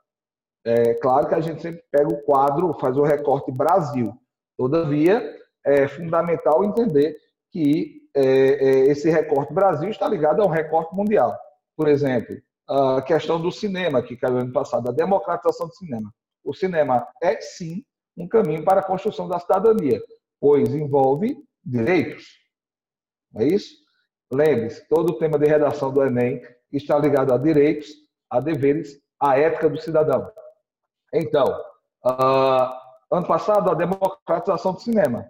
É 0.64 0.94
claro 0.94 1.28
que 1.28 1.34
a 1.34 1.40
gente 1.40 1.62
sempre 1.62 1.82
pega 1.90 2.08
o 2.08 2.20
quadro, 2.22 2.74
faz 2.74 2.96
o 2.96 3.02
recorte 3.02 3.52
Brasil. 3.52 4.12
Todavia, 4.56 5.34
é 5.64 5.86
fundamental 5.86 6.64
entender 6.64 7.16
que 7.50 8.02
é, 8.14 8.22
é, 8.22 8.78
esse 8.88 9.08
recorte 9.08 9.54
Brasil 9.54 9.88
está 9.88 10.08
ligado 10.08 10.42
a 10.42 10.44
um 10.44 10.50
recorte 10.50 10.94
mundial. 10.94 11.38
Por 11.76 11.88
exemplo, 11.88 12.36
a 12.68 13.00
questão 13.00 13.40
do 13.40 13.52
cinema, 13.52 14.02
que 14.02 14.16
caiu 14.16 14.38
ano 14.38 14.52
passado, 14.52 14.88
a 14.88 14.92
democratização 14.92 15.68
do 15.68 15.74
cinema. 15.74 16.12
O 16.44 16.52
cinema 16.52 17.06
é, 17.22 17.40
sim, 17.40 17.84
um 18.18 18.28
caminho 18.28 18.64
para 18.64 18.80
a 18.80 18.84
construção 18.84 19.28
da 19.28 19.38
cidadania, 19.38 20.02
pois 20.40 20.68
envolve 20.74 21.36
direitos. 21.64 22.26
É 23.36 23.44
isso? 23.44 23.76
Lembre-se, 24.32 24.86
todo 24.88 25.10
o 25.10 25.18
tema 25.18 25.38
de 25.38 25.46
redação 25.46 25.92
do 25.92 26.02
Enem 26.02 26.42
está 26.72 26.98
ligado 26.98 27.32
a 27.32 27.38
direitos 27.38 27.88
a 28.30 28.40
deveres, 28.40 29.00
a 29.20 29.38
ética 29.38 29.68
do 29.68 29.80
cidadão. 29.80 30.30
Então, 31.12 31.46
uh, 32.04 32.72
ano 33.10 33.26
passado, 33.26 33.70
a 33.70 33.74
democratização 33.74 34.74
do 34.74 34.80
cinema. 34.80 35.28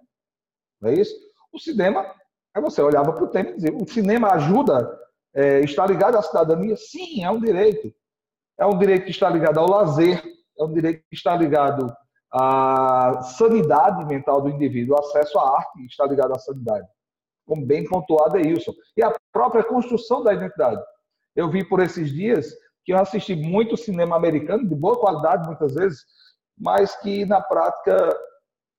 Não 0.81 0.91
é 0.91 0.95
isso? 0.95 1.15
O 1.53 1.59
cinema, 1.59 2.15
aí 2.55 2.63
você 2.63 2.83
olhava 2.83 3.13
para 3.13 3.25
o 3.25 3.29
tema 3.29 3.51
e 3.51 3.55
dizia: 3.55 3.73
o 3.73 3.89
cinema 3.89 4.33
ajuda, 4.33 4.99
é, 5.35 5.61
está 5.61 5.87
ligado 5.87 6.17
à 6.17 6.23
cidadania? 6.23 6.77
Sim, 6.77 7.25
é 7.25 7.31
um 7.31 7.41
direito. 7.41 7.95
É 8.59 8.67
um 8.67 8.77
direito 8.77 9.05
que 9.05 9.11
está 9.11 9.31
ligado 9.31 9.59
ao 9.59 9.69
lazer, 9.69 10.23
é 10.59 10.65
um 10.65 10.73
direito 10.73 11.05
que 11.09 11.15
está 11.15 11.37
ligado 11.37 11.95
à 12.33 13.23
sanidade 13.23 14.05
mental 14.05 14.41
do 14.43 14.51
indivíduo, 14.51 14.97
o 14.97 15.01
acesso 15.01 15.39
à 15.39 15.57
arte 15.57 15.87
está 15.87 16.05
ligado 16.07 16.33
à 16.33 16.39
sanidade. 16.39 16.87
Como 17.47 17.65
bem 17.65 17.85
pontuado 17.85 18.37
é 18.37 18.43
isso. 18.43 18.75
E 18.97 19.03
a 19.03 19.15
própria 19.33 19.65
construção 19.65 20.23
da 20.23 20.35
identidade. 20.35 20.83
Eu 21.35 21.51
vi 21.51 21.65
por 21.65 21.81
esses 21.81 22.11
dias 22.11 22.53
que 22.85 22.93
eu 22.93 22.99
assisti 22.99 23.35
muito 23.35 23.77
cinema 23.77 24.17
americano, 24.17 24.69
de 24.69 24.75
boa 24.75 24.99
qualidade 24.99 25.47
muitas 25.47 25.75
vezes, 25.75 26.05
mas 26.59 26.97
que 26.97 27.25
na 27.25 27.41
prática 27.41 28.17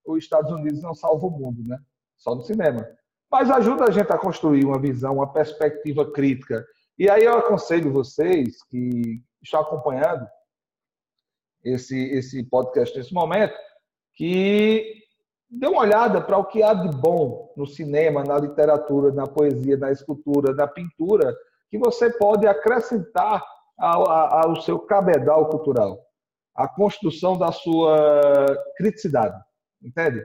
os 0.06 0.24
Estados 0.24 0.52
Unidos 0.52 0.82
não 0.82 0.94
salvam 0.94 1.30
o 1.30 1.40
mundo, 1.40 1.64
né? 1.64 1.78
Só 2.18 2.36
no 2.36 2.42
cinema. 2.42 2.88
Mas 3.32 3.50
ajuda 3.50 3.86
a 3.86 3.92
gente 3.92 4.12
a 4.12 4.18
construir 4.18 4.66
uma 4.66 4.80
visão, 4.80 5.16
uma 5.16 5.32
perspectiva 5.32 6.12
crítica. 6.12 6.66
E 6.98 7.10
aí 7.10 7.24
eu 7.24 7.38
aconselho 7.38 7.94
vocês 7.94 8.64
que 8.64 9.22
estão 9.42 9.62
acompanhando 9.62 10.28
esse, 11.64 11.98
esse 12.12 12.44
podcast 12.44 12.98
nesse 12.98 13.14
momento, 13.14 13.54
que 14.16 14.94
dê 15.50 15.68
uma 15.68 15.82
olhada 15.82 16.22
para 16.22 16.38
o 16.38 16.46
que 16.46 16.62
há 16.62 16.74
de 16.74 16.90
bom 16.96 17.54
no 17.56 17.66
cinema, 17.66 18.24
na 18.24 18.38
literatura, 18.38 19.12
na 19.12 19.26
poesia, 19.26 19.78
na 19.78 19.92
escultura, 19.92 20.54
na 20.54 20.68
pintura, 20.68 21.36
que 21.70 21.78
você 21.78 22.12
pode 22.12 22.48
acrescentar 22.48 23.44
ao, 23.78 24.10
ao 24.10 24.62
seu 24.62 24.80
cabedal 24.80 25.50
cultural, 25.50 26.00
a 26.56 26.68
construção 26.68 27.38
da 27.38 27.52
sua 27.52 28.58
criticidade, 28.76 29.40
entende? 29.82 30.24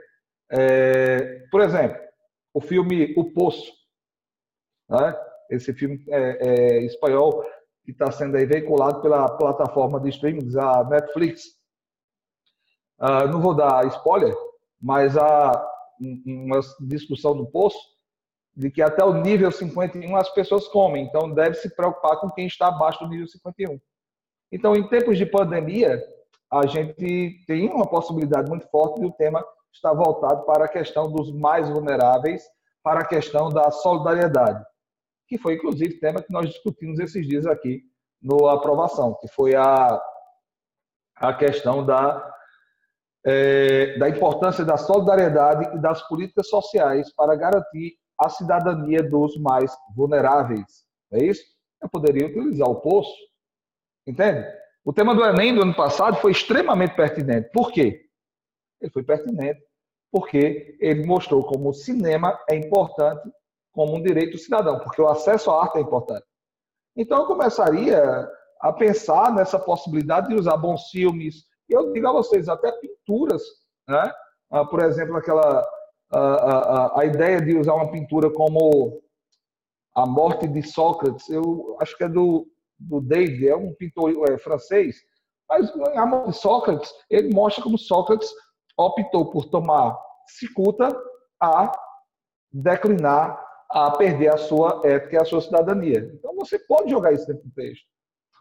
É, 0.50 1.44
por 1.50 1.60
exemplo, 1.60 2.00
o 2.52 2.60
filme 2.60 3.14
O 3.16 3.32
Poço, 3.32 3.72
né? 4.88 5.16
esse 5.50 5.72
filme 5.72 6.04
é, 6.08 6.48
é, 6.48 6.82
espanhol 6.82 7.44
que 7.84 7.92
está 7.92 8.10
sendo 8.10 8.36
aí 8.36 8.46
veiculado 8.46 9.00
pela 9.00 9.28
plataforma 9.36 10.00
de 10.00 10.08
streaming, 10.08 10.48
a 10.58 10.84
Netflix. 10.84 11.44
Uh, 12.98 13.28
não 13.30 13.40
vou 13.40 13.54
dar 13.54 13.86
spoiler, 13.88 14.34
mas 14.80 15.16
há 15.16 15.66
uma 16.00 16.60
discussão 16.80 17.36
do 17.36 17.46
Poço 17.46 17.78
de 18.56 18.70
que 18.70 18.80
até 18.80 19.04
o 19.04 19.14
nível 19.14 19.50
51 19.50 20.16
as 20.16 20.30
pessoas 20.30 20.68
comem, 20.68 21.04
então 21.04 21.32
deve 21.32 21.54
se 21.54 21.74
preocupar 21.74 22.20
com 22.20 22.30
quem 22.30 22.46
está 22.46 22.68
abaixo 22.68 23.00
do 23.00 23.10
nível 23.10 23.26
51. 23.26 23.80
Então, 24.52 24.76
em 24.76 24.88
tempos 24.88 25.18
de 25.18 25.26
pandemia, 25.26 26.00
a 26.50 26.64
gente 26.66 27.44
tem 27.46 27.68
uma 27.68 27.86
possibilidade 27.86 28.48
muito 28.48 28.68
forte 28.68 29.00
de 29.00 29.06
o 29.06 29.12
tema 29.12 29.44
estar 29.72 29.92
voltado 29.92 30.44
para 30.44 30.66
a 30.66 30.68
questão 30.68 31.10
dos 31.10 31.32
mais 31.32 31.68
vulneráveis, 31.68 32.44
para 32.82 33.00
a 33.00 33.06
questão 33.06 33.48
da 33.48 33.70
solidariedade, 33.72 34.64
que 35.34 35.38
foi 35.38 35.54
inclusive 35.54 35.98
tema 35.98 36.22
que 36.22 36.32
nós 36.32 36.48
discutimos 36.48 37.00
esses 37.00 37.26
dias 37.26 37.44
aqui 37.44 37.82
no 38.22 38.46
aprovação, 38.46 39.18
que 39.20 39.26
foi 39.26 39.56
a, 39.56 40.00
a 41.16 41.34
questão 41.34 41.84
da, 41.84 42.32
é, 43.26 43.98
da 43.98 44.08
importância 44.08 44.64
da 44.64 44.76
solidariedade 44.76 45.76
e 45.76 45.80
das 45.80 46.06
políticas 46.06 46.48
sociais 46.48 47.12
para 47.16 47.34
garantir 47.34 47.96
a 48.16 48.28
cidadania 48.28 49.02
dos 49.02 49.36
mais 49.36 49.76
vulneráveis. 49.96 50.86
É 51.12 51.24
isso? 51.24 51.42
Eu 51.82 51.88
poderia 51.88 52.28
utilizar 52.28 52.68
o 52.68 52.80
poço, 52.80 53.12
entende? 54.06 54.46
O 54.84 54.92
tema 54.92 55.16
do 55.16 55.24
Enem 55.24 55.52
do 55.52 55.62
ano 55.62 55.74
passado 55.74 56.16
foi 56.18 56.30
extremamente 56.30 56.94
pertinente. 56.94 57.50
Por 57.52 57.72
quê? 57.72 58.06
Ele 58.80 58.92
foi 58.92 59.02
pertinente 59.02 59.60
porque 60.12 60.78
ele 60.80 61.04
mostrou 61.04 61.42
como 61.42 61.70
o 61.70 61.74
cinema 61.74 62.38
é 62.48 62.54
importante 62.54 63.28
como 63.74 63.96
um 63.96 64.02
direito 64.02 64.38
cidadão, 64.38 64.78
porque 64.78 65.02
o 65.02 65.08
acesso 65.08 65.50
à 65.50 65.62
arte 65.62 65.78
é 65.78 65.82
importante. 65.82 66.24
Então 66.96 67.18
eu 67.18 67.26
começaria 67.26 68.26
a 68.60 68.72
pensar 68.72 69.34
nessa 69.34 69.58
possibilidade 69.58 70.28
de 70.28 70.36
usar 70.36 70.56
bons 70.56 70.88
filmes, 70.88 71.44
eu 71.68 71.92
digo 71.92 72.06
a 72.08 72.12
vocês, 72.12 72.48
até 72.48 72.72
pinturas, 72.72 73.42
né? 73.88 74.10
Ah, 74.50 74.64
por 74.64 74.82
exemplo, 74.82 75.16
aquela 75.16 75.66
a, 76.10 76.18
a, 76.18 77.00
a 77.00 77.04
ideia 77.04 77.40
de 77.40 77.58
usar 77.58 77.74
uma 77.74 77.90
pintura 77.90 78.30
como 78.30 79.02
a 79.94 80.06
morte 80.06 80.46
de 80.46 80.62
Sócrates, 80.62 81.28
eu 81.28 81.76
acho 81.80 81.96
que 81.96 82.04
é 82.04 82.08
do, 82.08 82.46
do 82.78 83.00
David, 83.00 83.48
é 83.48 83.56
um 83.56 83.74
pintor 83.74 84.12
é, 84.30 84.38
francês, 84.38 84.96
mas 85.48 85.70
a 85.96 86.06
morte 86.06 86.30
de 86.30 86.36
Sócrates, 86.36 86.92
ele 87.10 87.34
mostra 87.34 87.62
como 87.62 87.78
Sócrates 87.78 88.30
optou 88.76 89.30
por 89.30 89.46
tomar 89.46 89.96
cicuta 90.26 90.88
a 91.40 91.70
declinar, 92.52 93.43
a 93.74 93.90
perder 93.90 94.32
a 94.32 94.36
sua 94.36 94.80
ética 94.84 95.16
e 95.16 95.18
a 95.18 95.24
sua 95.24 95.40
cidadania. 95.40 96.08
Então 96.14 96.32
você 96.36 96.56
pode 96.60 96.92
jogar 96.92 97.12
isso 97.12 97.26
dentro 97.26 97.42
do 97.42 97.50
texto. 97.50 97.84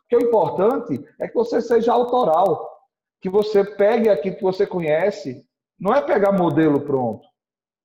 Porque 0.02 0.24
o 0.24 0.28
importante 0.30 1.04
é 1.20 1.28
que 1.28 1.34
você 1.34 1.60
seja 1.60 1.92
autoral, 1.92 2.70
que 3.20 3.32
você 3.32 3.64
pegue 3.64 4.10
aquilo 4.10 4.36
que 4.36 4.44
você 4.44 4.68
conhece, 4.68 5.44
não 5.80 5.92
é 5.92 6.04
pegar 6.04 6.32
modelo 6.32 6.82
pronto. 6.82 7.28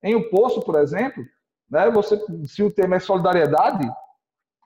Em 0.02 0.14
O 0.14 0.28
Poço, 0.28 0.61
por 0.61 0.75
exemplo, 0.75 1.25
né, 1.71 1.90
você, 1.90 2.23
se 2.47 2.62
o 2.62 2.71
tema 2.71 2.97
é 2.97 3.00
solidariedade, 3.00 3.88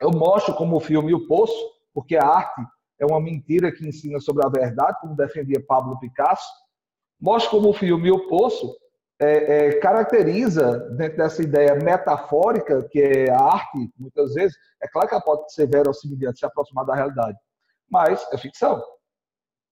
eu 0.01 0.11
mostro 0.11 0.53
como 0.57 0.77
o 0.77 0.81
filme 0.81 1.15
O 1.15 1.29
Poço, 1.29 1.55
porque 1.95 2.17
a 2.17 2.27
arte 2.27 2.62
é 2.99 3.07
uma 3.07 3.21
mentira 3.21 3.71
que 3.71 3.87
ensina 3.87 4.19
sobre 4.19 4.45
a 4.45 4.49
verdade, 4.49 4.99
como 5.01 5.15
defendia 5.15 5.65
Pablo 5.65 6.01
Picasso, 6.01 6.51
mostra 7.21 7.49
como 7.49 7.69
o 7.69 7.73
filme 7.73 8.11
O 8.11 8.27
Poço 8.27 8.77
é, 9.23 9.69
é, 9.69 9.79
caracteriza, 9.79 10.81
dentro 10.97 11.19
dessa 11.19 11.43
ideia 11.43 11.76
metafórica, 11.76 12.83
que 12.91 13.00
é 13.00 13.31
a 13.31 13.41
arte, 13.41 13.88
muitas 13.97 14.35
vezes, 14.35 14.57
é 14.83 14.88
claro 14.88 15.09
que 15.09 15.14
ela 15.14 15.23
pode 15.23 15.52
ser 15.52 15.69
verossimilhante, 15.69 16.41
se 16.41 16.47
aproximar 16.47 16.85
da 16.85 16.95
realidade, 16.95 17.38
mas 17.88 18.26
é 18.33 18.37
ficção. 18.37 18.83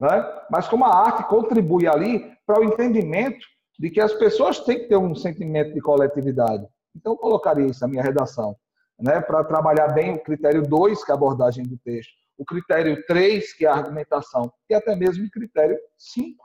Né? 0.00 0.24
Mas 0.50 0.68
como 0.68 0.84
a 0.84 0.94
arte 0.94 1.24
contribui 1.24 1.88
ali 1.88 2.32
para 2.46 2.60
o 2.60 2.64
entendimento 2.64 3.44
de 3.76 3.90
que 3.90 4.00
as 4.00 4.12
pessoas 4.12 4.60
têm 4.60 4.78
que 4.78 4.88
ter 4.88 4.96
um 4.96 5.14
sentimento 5.14 5.74
de 5.74 5.80
coletividade. 5.80 6.64
Então, 6.94 7.14
eu 7.14 7.18
colocaria 7.18 7.66
isso 7.66 7.80
na 7.80 7.88
minha 7.88 8.02
redação, 8.02 8.56
né? 9.00 9.20
para 9.20 9.42
trabalhar 9.42 9.88
bem 9.88 10.14
o 10.14 10.22
critério 10.22 10.62
2, 10.62 11.04
que 11.04 11.10
é 11.10 11.14
a 11.14 11.16
abordagem 11.16 11.64
do 11.64 11.76
texto, 11.78 12.12
o 12.38 12.44
critério 12.44 13.04
3, 13.04 13.52
que 13.54 13.66
é 13.66 13.68
a 13.68 13.74
argumentação, 13.74 14.52
e 14.68 14.74
até 14.74 14.94
mesmo 14.94 15.26
o 15.26 15.30
critério 15.30 15.76
5, 15.98 16.36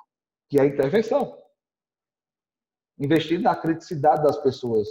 que 0.50 0.58
é 0.58 0.64
a 0.64 0.66
intervenção. 0.66 1.45
Investir 2.98 3.42
na 3.42 3.56
criticidade 3.56 4.24
das 4.24 4.38
pessoas, 4.38 4.88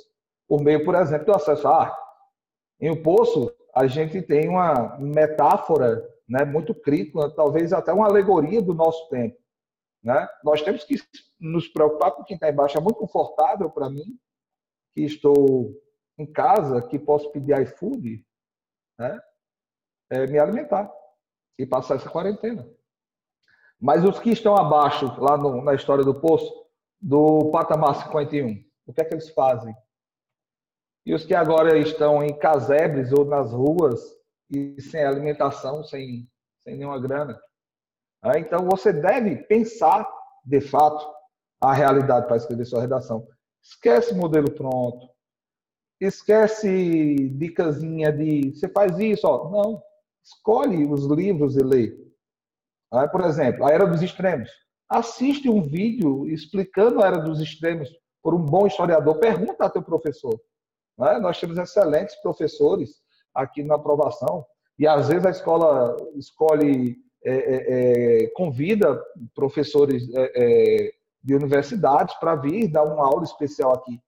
por 0.47 0.63
meio, 0.63 0.85
por 0.85 0.95
exemplo, 0.95 1.27
do 1.27 1.35
acesso 1.35 1.67
à 1.67 1.83
arte. 1.83 2.05
Em 2.81 2.91
O 2.91 3.03
Poço, 3.03 3.55
a 3.75 3.87
gente 3.87 4.21
tem 4.23 4.49
uma 4.49 4.99
metáfora 4.99 6.07
né, 6.29 6.45
muito 6.45 6.75
crítica, 6.75 7.31
talvez 7.31 7.73
até 7.73 7.93
uma 7.93 8.07
alegoria 8.07 8.61
do 8.61 8.75
nosso 8.75 9.09
tempo. 9.09 9.39
Né? 10.03 10.29
Nós 10.43 10.63
temos 10.63 10.85
que 10.85 10.97
nos 11.41 11.67
preocupar 11.69 12.13
com 12.13 12.25
quem 12.25 12.35
está 12.35 12.51
embaixo. 12.51 12.77
É 12.77 12.81
muito 12.81 12.99
confortável 12.99 13.71
para 13.71 13.89
mim, 13.89 14.19
que 14.93 15.03
estou 15.03 15.73
em 16.19 16.27
casa, 16.27 16.83
que 16.83 16.99
posso 16.99 17.31
pedir 17.33 17.61
iFood, 17.63 18.25
né? 18.99 19.21
É, 20.11 20.27
me 20.27 20.39
alimentar 20.39 20.93
e 21.59 21.67
passar 21.67 21.97
essa 21.97 22.11
quarentena. 22.11 22.69
Mas 23.81 24.05
os 24.05 24.19
que 24.19 24.31
estão 24.31 24.55
abaixo, 24.55 25.07
lá 25.21 25.37
no, 25.37 25.63
na 25.63 25.75
história 25.75 26.05
do 26.05 26.15
poço, 26.15 26.64
do 27.05 27.51
patamar 27.51 28.03
51, 28.03 28.65
o 28.87 28.93
que 28.95 29.03
é 29.03 29.05
que 29.05 29.13
eles 29.13 29.29
fazem? 29.29 29.77
E 31.05 31.13
os 31.13 31.23
que 31.27 31.35
agora 31.35 31.79
estão 31.79 32.25
em 32.25 32.35
casebres 32.39 33.13
ou 33.13 33.27
nas 33.27 33.53
ruas 33.53 34.01
e 34.51 34.81
sem 34.81 35.05
alimentação, 35.05 35.85
sem, 35.85 36.27
sem 36.63 36.79
nenhuma 36.79 36.99
grana. 36.99 37.39
Ah, 38.23 38.39
então 38.39 38.67
você 38.67 38.91
deve 38.91 39.37
pensar, 39.45 40.11
de 40.47 40.63
fato, 40.63 41.07
a 41.61 41.75
realidade 41.75 42.27
para 42.27 42.39
escrever 42.39 42.65
sua 42.65 42.81
redação. 42.81 43.29
Esquece 43.63 44.15
modelo 44.15 44.51
pronto. 44.51 45.11
Esquece 46.01 47.29
dicasinha 47.37 48.11
de 48.11 48.55
você 48.55 48.67
faz 48.67 48.99
isso, 48.99 49.27
ó. 49.27 49.51
Não. 49.51 49.83
Escolhe 50.25 50.91
os 50.91 51.05
livros 51.05 51.55
e 51.55 51.63
lê. 51.63 51.95
Ah, 52.91 53.07
por 53.07 53.21
exemplo, 53.21 53.67
a 53.67 53.71
Era 53.71 53.87
dos 53.87 54.01
Extremos. 54.01 54.64
Assiste 54.89 55.49
um 55.49 55.63
vídeo 55.63 56.27
explicando 56.29 57.03
a 57.03 57.07
Era 57.07 57.19
dos 57.19 57.41
Extremos 57.41 57.89
por 58.23 58.35
um 58.35 58.45
bom 58.45 58.67
historiador. 58.67 59.19
Pergunta 59.19 59.65
a 59.65 59.71
teu 59.71 59.83
professor. 59.83 60.39
É? 61.01 61.19
Nós 61.19 61.41
temos 61.41 61.59
excelentes 61.59 62.15
professores 62.17 63.03
aqui 63.35 63.63
na 63.63 63.75
aprovação 63.75 64.45
e 64.79 64.87
às 64.87 65.09
vezes 65.09 65.27
a 65.27 65.31
escola 65.31 65.97
escolhe, 66.15 66.97
é, 67.25 67.35
é, 67.35 68.25
é 68.25 68.27
convida 68.29 69.03
professores 69.35 70.09
é, 70.15 70.33
é, 70.35 70.93
de 71.23 71.35
universidades 71.35 72.15
para 72.17 72.37
vir 72.37 72.69
dar 72.69 72.85
uma 72.85 73.05
aula 73.05 73.25
especial 73.25 73.75
aqui. 73.75 73.99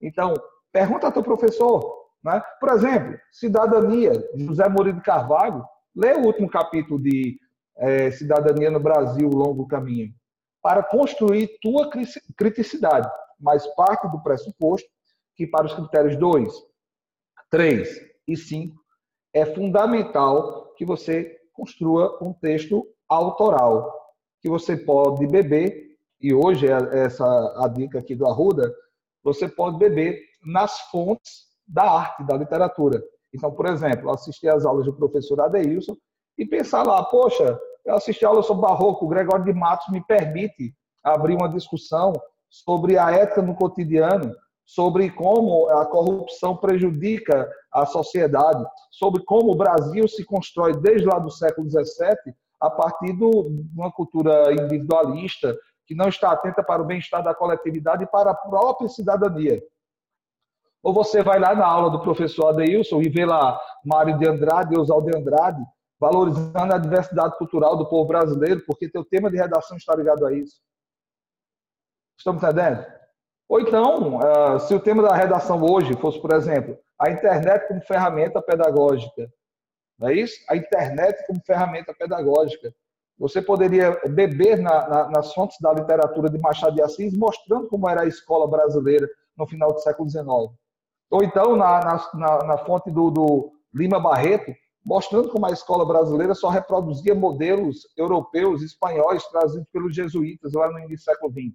Então, 0.00 0.34
pergunta 0.72 1.06
ao 1.06 1.12
teu 1.12 1.22
professor. 1.22 2.04
Né? 2.22 2.42
Por 2.58 2.70
exemplo, 2.70 3.18
Cidadania, 3.30 4.12
José 4.34 4.68
Murilo 4.68 5.02
Carvalho, 5.02 5.64
lê 5.94 6.14
o 6.14 6.24
último 6.24 6.48
capítulo 6.48 7.00
de 7.00 7.38
é, 7.76 8.10
cidadania 8.10 8.70
no 8.70 8.80
Brasil, 8.80 9.28
longo 9.28 9.66
caminho, 9.66 10.12
para 10.62 10.82
construir 10.82 11.58
tua 11.60 11.90
criticidade, 12.36 13.10
mas 13.38 13.66
parte 13.74 14.08
do 14.08 14.22
pressuposto 14.22 14.88
que 15.36 15.46
para 15.46 15.66
os 15.66 15.74
critérios 15.74 16.16
2, 16.16 16.48
3 17.50 17.88
e 18.26 18.36
5 18.36 18.74
é 19.32 19.44
fundamental 19.44 20.72
que 20.76 20.84
você 20.84 21.38
construa 21.52 22.18
um 22.22 22.32
texto 22.32 22.86
autoral, 23.08 23.92
que 24.40 24.48
você 24.48 24.76
pode 24.76 25.26
beber, 25.26 25.96
e 26.20 26.32
hoje 26.32 26.66
é 26.66 27.04
essa 27.04 27.24
a 27.62 27.68
dica 27.68 27.98
aqui 27.98 28.14
do 28.14 28.26
Arruda, 28.26 28.74
você 29.22 29.48
pode 29.48 29.78
beber 29.78 30.20
nas 30.44 30.80
fontes 30.90 31.46
da 31.66 31.90
arte, 31.90 32.24
da 32.24 32.36
literatura. 32.36 33.02
Então, 33.32 33.50
por 33.52 33.66
exemplo, 33.66 34.10
assistir 34.10 34.48
às 34.48 34.64
aulas 34.64 34.86
do 34.86 34.94
professor 34.94 35.40
Adeilson 35.40 35.96
e 36.36 36.46
pensar 36.46 36.86
lá, 36.86 37.02
poxa, 37.04 37.58
eu 37.84 37.94
assisti 37.94 38.24
a 38.24 38.28
aula 38.28 38.42
sobre 38.42 38.62
barroco, 38.62 39.04
o 39.04 39.08
Gregório 39.08 39.44
de 39.44 39.52
Matos 39.52 39.88
me 39.88 40.04
permite 40.04 40.74
abrir 41.02 41.34
uma 41.34 41.48
discussão 41.48 42.12
sobre 42.48 42.96
a 42.98 43.10
ética 43.10 43.42
no 43.42 43.54
cotidiano, 43.54 44.34
sobre 44.64 45.10
como 45.10 45.68
a 45.68 45.84
corrupção 45.84 46.56
prejudica 46.56 47.50
a 47.70 47.84
sociedade, 47.84 48.64
sobre 48.90 49.22
como 49.24 49.52
o 49.52 49.56
Brasil 49.56 50.08
se 50.08 50.24
constrói 50.24 50.72
desde 50.74 51.06
lá 51.06 51.18
do 51.18 51.30
século 51.30 51.68
XVII 51.68 52.34
a 52.60 52.70
partir 52.70 53.12
de 53.12 53.24
uma 53.76 53.92
cultura 53.92 54.52
individualista 54.52 55.54
que 55.86 55.94
não 55.94 56.08
está 56.08 56.32
atenta 56.32 56.62
para 56.62 56.80
o 56.80 56.86
bem-estar 56.86 57.22
da 57.22 57.34
coletividade 57.34 58.04
e 58.04 58.06
para 58.06 58.30
a 58.30 58.34
própria 58.34 58.88
cidadania. 58.88 59.62
Ou 60.82 60.94
você 60.94 61.22
vai 61.22 61.38
lá 61.38 61.54
na 61.54 61.66
aula 61.66 61.90
do 61.90 62.00
professor 62.00 62.48
Adeilson 62.48 63.02
e 63.02 63.08
vê 63.08 63.26
lá 63.26 63.58
Mário 63.84 64.16
de 64.18 64.26
Andrade 64.26 64.78
Oswaldo 64.78 65.10
de 65.10 65.16
Andrade 65.18 65.62
valorizando 66.04 66.74
a 66.74 66.78
diversidade 66.78 67.38
cultural 67.38 67.78
do 67.78 67.88
povo 67.88 68.06
brasileiro, 68.06 68.62
porque 68.66 68.90
teu 68.90 69.02
tema 69.02 69.30
de 69.30 69.38
redação 69.38 69.76
está 69.78 69.96
ligado 69.96 70.26
a 70.26 70.32
isso. 70.32 70.60
Estamos 72.18 72.42
entendendo? 72.42 72.84
Ou 73.48 73.60
então, 73.60 74.20
eh, 74.20 74.58
se 74.60 74.74
o 74.74 74.80
tema 74.80 75.02
da 75.02 75.14
redação 75.14 75.62
hoje 75.62 75.94
fosse, 75.94 76.20
por 76.20 76.34
exemplo, 76.34 76.76
a 77.00 77.10
internet 77.10 77.66
como 77.68 77.80
ferramenta 77.80 78.42
pedagógica, 78.42 79.30
não 79.98 80.08
é 80.08 80.14
isso? 80.14 80.36
A 80.50 80.56
internet 80.56 81.26
como 81.26 81.40
ferramenta 81.40 81.94
pedagógica. 81.94 82.74
Você 83.18 83.40
poderia 83.40 83.98
beber 84.08 84.58
na, 84.58 84.88
na, 84.88 85.10
nas 85.10 85.32
fontes 85.32 85.56
da 85.60 85.72
literatura 85.72 86.28
de 86.28 86.36
Machado 86.36 86.74
de 86.74 86.82
Assis, 86.82 87.16
mostrando 87.16 87.68
como 87.68 87.88
era 87.88 88.02
a 88.02 88.06
escola 88.06 88.46
brasileira 88.46 89.08
no 89.38 89.46
final 89.46 89.72
do 89.72 89.78
século 89.78 90.10
XIX. 90.10 90.26
Ou 90.26 91.22
então 91.22 91.56
na, 91.56 91.80
na 92.44 92.58
fonte 92.58 92.90
do, 92.90 93.10
do 93.10 93.52
Lima 93.72 94.00
Barreto, 94.00 94.52
mostrando 94.84 95.30
como 95.30 95.46
a 95.46 95.50
escola 95.50 95.84
brasileira 95.86 96.34
só 96.34 96.48
reproduzia 96.48 97.14
modelos 97.14 97.88
europeus, 97.96 98.62
espanhóis, 98.62 99.24
trazidos 99.28 99.66
pelos 99.72 99.94
jesuítas 99.94 100.52
lá 100.52 100.70
no 100.70 100.78
início 100.78 100.96
do 100.96 101.02
século 101.02 101.32
XX. 101.32 101.54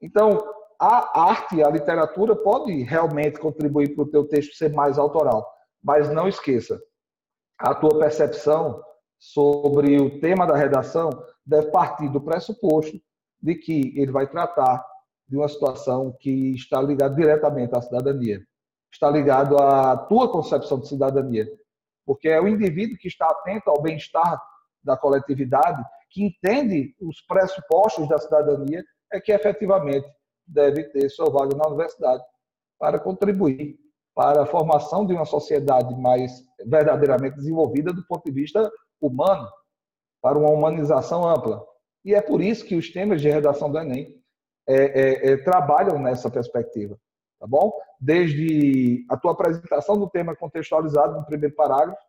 Então, 0.00 0.38
a 0.80 1.22
arte, 1.28 1.62
a 1.62 1.70
literatura 1.70 2.34
pode 2.34 2.82
realmente 2.82 3.38
contribuir 3.38 3.94
para 3.94 4.04
o 4.04 4.10
teu 4.10 4.26
texto 4.26 4.54
ser 4.54 4.72
mais 4.72 4.98
autoral, 4.98 5.48
mas 5.82 6.12
não 6.12 6.28
esqueça, 6.28 6.80
a 7.58 7.74
tua 7.74 7.98
percepção 7.98 8.82
sobre 9.18 10.00
o 10.00 10.20
tema 10.20 10.46
da 10.46 10.56
redação 10.56 11.10
deve 11.44 11.70
partir 11.70 12.08
do 12.08 12.20
pressuposto 12.20 13.00
de 13.40 13.54
que 13.56 13.98
ele 13.98 14.12
vai 14.12 14.28
tratar 14.28 14.84
de 15.28 15.36
uma 15.36 15.48
situação 15.48 16.16
que 16.20 16.54
está 16.54 16.80
ligada 16.80 17.14
diretamente 17.14 17.76
à 17.76 17.82
cidadania, 17.82 18.40
está 18.92 19.10
ligado 19.10 19.58
à 19.58 19.96
tua 19.96 20.30
concepção 20.30 20.78
de 20.78 20.88
cidadania, 20.88 21.48
porque 22.08 22.26
é 22.26 22.40
o 22.40 22.48
indivíduo 22.48 22.96
que 22.96 23.06
está 23.06 23.26
atento 23.26 23.68
ao 23.68 23.82
bem-estar 23.82 24.42
da 24.82 24.96
coletividade, 24.96 25.84
que 26.08 26.24
entende 26.24 26.96
os 27.02 27.20
pressupostos 27.20 28.08
da 28.08 28.16
cidadania, 28.16 28.82
é 29.12 29.20
que 29.20 29.30
efetivamente 29.30 30.08
deve 30.46 30.84
ter 30.84 31.06
sua 31.10 31.28
vaga 31.28 31.54
na 31.54 31.66
universidade 31.66 32.24
para 32.78 32.98
contribuir 32.98 33.76
para 34.14 34.44
a 34.44 34.46
formação 34.46 35.04
de 35.04 35.12
uma 35.12 35.26
sociedade 35.26 35.94
mais 36.00 36.32
verdadeiramente 36.64 37.36
desenvolvida 37.36 37.92
do 37.92 38.02
ponto 38.06 38.24
de 38.24 38.32
vista 38.32 38.72
humano, 38.98 39.46
para 40.22 40.38
uma 40.38 40.48
humanização 40.48 41.28
ampla. 41.28 41.62
E 42.06 42.14
é 42.14 42.22
por 42.22 42.40
isso 42.40 42.64
que 42.64 42.74
os 42.74 42.90
temas 42.90 43.20
de 43.20 43.28
redação 43.28 43.70
do 43.70 43.78
Enem 43.78 44.18
é, 44.66 44.76
é, 44.76 45.32
é, 45.32 45.36
trabalham 45.36 45.98
nessa 45.98 46.30
perspectiva, 46.30 46.98
tá 47.38 47.46
bom? 47.46 47.72
Desde 48.00 49.04
a 49.08 49.16
tua 49.16 49.32
apresentação 49.32 49.98
do 49.98 50.08
tema 50.08 50.36
contextualizado 50.36 51.14
no 51.14 51.26
primeiro 51.26 51.54
parágrafo, 51.54 52.00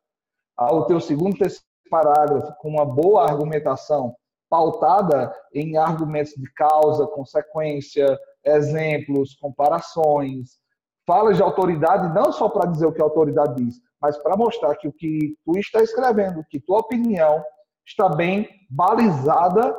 ao 0.58 0.86
teu 0.86 1.00
segundo 1.00 1.38
terceiro 1.38 1.64
parágrafo 1.90 2.54
com 2.60 2.70
uma 2.70 2.86
boa 2.86 3.24
argumentação 3.24 4.16
pautada 4.50 5.34
em 5.54 5.78
argumentos 5.78 6.34
de 6.34 6.52
causa, 6.54 7.08
consequência, 7.08 8.20
exemplos, 8.44 9.36
comparações, 9.36 10.60
falas 11.06 11.38
de 11.38 11.44
autoridade 11.44 12.14
não 12.14 12.32
só 12.32 12.50
para 12.50 12.70
dizer 12.70 12.86
o 12.86 12.92
que 12.92 13.02
a 13.02 13.06
autoridade 13.06 13.64
diz, 13.64 13.80
mas 14.02 14.18
para 14.18 14.38
mostrar 14.38 14.76
que 14.76 14.88
o 14.88 14.94
que 14.94 15.36
tu 15.46 15.58
está 15.58 15.82
escrevendo, 15.82 16.46
que 16.50 16.60
tua 16.60 16.80
opinião 16.80 17.44
está 17.86 18.10
bem 18.10 18.48
balizada 18.70 19.76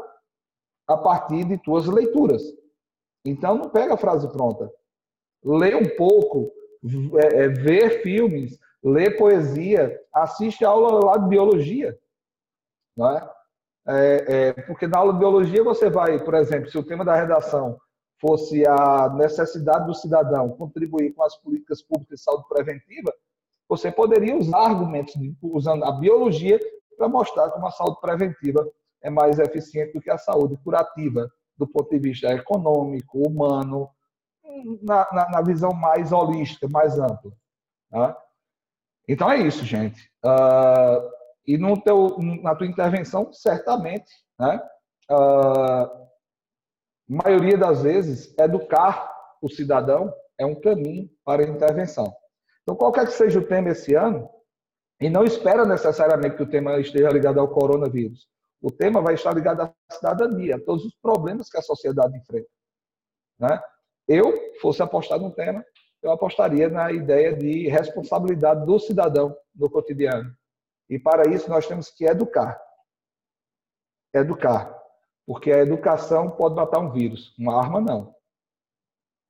a 0.87 0.97
partir 0.97 1.45
de 1.45 1.59
tuas 1.59 1.87
leituras. 1.87 2.43
Então 3.25 3.57
não 3.57 3.71
pega 3.71 3.95
a 3.95 3.99
frase 3.99 4.29
pronta. 4.29 4.71
Lê 5.45 5.75
um 5.75 5.97
pouco, 5.97 6.53
é, 7.19 7.45
é, 7.45 7.49
vê 7.49 8.03
filmes, 8.03 8.59
lê 8.83 9.11
poesia, 9.11 9.99
assiste 10.13 10.65
aula 10.65 11.05
lá 11.05 11.19
de 11.19 11.29
biologia. 11.29 11.99
Não 12.97 13.17
é? 13.17 13.31
É, 13.87 14.25
é, 14.29 14.53
porque 14.53 14.87
na 14.87 14.99
aula 14.99 15.13
de 15.13 15.19
biologia 15.19 15.65
você 15.65 15.89
vai, 15.89 16.23
por 16.23 16.35
exemplo, 16.35 16.71
se 16.71 16.79
o 16.79 16.83
tema 16.83 17.05
da 17.05 17.15
redação 17.15 17.79
fosse 18.21 18.67
a 18.67 19.09
necessidade 19.15 19.87
do 19.87 19.95
cidadão 19.95 20.51
contribuir 20.51 21.13
com 21.15 21.23
as 21.23 21.37
políticas 21.37 21.83
públicas 21.83 22.19
de 22.19 22.25
saúde 22.25 22.45
preventiva, 22.49 23.13
você 23.69 23.91
poderia 23.91 24.37
usar 24.37 24.59
argumentos 24.59 25.15
usando 25.41 25.85
a 25.85 25.93
biologia 25.93 26.59
para 26.99 27.09
mostrar 27.09 27.51
como 27.51 27.67
a 27.67 27.71
saúde 27.71 28.01
preventiva 28.01 28.69
é 29.03 29.09
mais 29.09 29.39
eficiente 29.39 29.95
do 29.95 30.03
que 30.03 30.11
a 30.11 30.19
saúde 30.19 30.59
curativa, 30.63 31.31
do 31.57 31.67
ponto 31.67 31.89
de 31.91 31.99
vista 31.99 32.29
econômico, 32.33 33.27
humano, 33.27 33.89
na, 34.83 35.07
na, 35.13 35.31
na 35.31 35.43
visão 35.43 35.73
mais 35.73 36.13
holística, 36.13 36.69
mais 36.69 36.99
ampla. 36.99 37.33
Tá? 37.91 38.17
Então 39.09 39.31
é 39.31 39.39
isso, 39.39 39.65
gente. 39.65 40.11
Uh, 40.25 41.11
e 41.47 41.59
no 41.59 41.81
teu, 41.81 42.17
na 42.43 42.55
tua 42.55 42.67
intervenção, 42.67 43.33
certamente, 43.33 44.13
né? 44.39 44.63
Uh, 45.11 46.09
maioria 47.09 47.59
das 47.59 47.83
vezes, 47.83 48.33
educar 48.39 49.13
o 49.43 49.49
cidadão 49.49 50.15
é 50.39 50.47
um 50.47 50.55
caminho 50.55 51.11
para 51.25 51.43
a 51.43 51.49
intervenção. 51.49 52.15
Então, 52.63 52.77
qualquer 52.77 53.07
que 53.07 53.13
seja 53.13 53.41
o 53.41 53.47
tema 53.47 53.71
esse 53.71 53.95
ano, 53.95 54.31
e 55.01 55.09
não 55.09 55.25
espera 55.25 55.65
necessariamente 55.65 56.37
que 56.37 56.43
o 56.43 56.49
tema 56.49 56.79
esteja 56.79 57.09
ligado 57.09 57.41
ao 57.41 57.49
coronavírus. 57.49 58.29
O 58.63 58.71
tema 58.71 59.01
vai 59.01 59.15
estar 59.15 59.35
ligado 59.35 59.63
à 59.63 59.73
cidadania, 59.91 60.57
a 60.57 60.61
todos 60.61 60.85
os 60.85 60.95
problemas 61.03 61.49
que 61.49 61.59
a 61.59 61.63
sociedade 61.63 62.17
enfrenta. 62.17 62.49
Né? 63.39 63.61
Eu, 64.13 64.35
fosse 64.61 64.83
apostar 64.83 65.21
no 65.21 65.31
tema, 65.31 65.65
eu 66.03 66.11
apostaria 66.11 66.69
na 66.69 66.91
ideia 66.91 67.33
de 67.33 67.69
responsabilidade 67.69 68.67
do 68.67 68.77
cidadão 68.77 69.37
no 69.55 69.71
cotidiano. 69.71 70.37
E 70.89 70.99
para 70.99 71.31
isso 71.31 71.49
nós 71.49 71.65
temos 71.69 71.93
que 71.93 72.05
educar. 72.05 72.61
Educar. 74.13 74.77
Porque 75.25 75.53
a 75.53 75.59
educação 75.59 76.29
pode 76.29 76.57
matar 76.57 76.81
um 76.81 76.91
vírus, 76.91 77.33
uma 77.39 77.57
arma 77.57 77.81
não. 77.81 78.13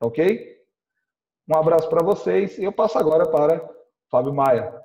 Ok? 0.03 0.59
Um 1.47 1.57
abraço 1.57 1.91
para 1.91 2.03
vocês 2.03 2.57
e 2.57 2.65
eu 2.65 2.73
passo 2.73 2.97
agora 2.97 3.31
para 3.31 3.61
Fábio 4.11 4.33
Maia. 4.33 4.83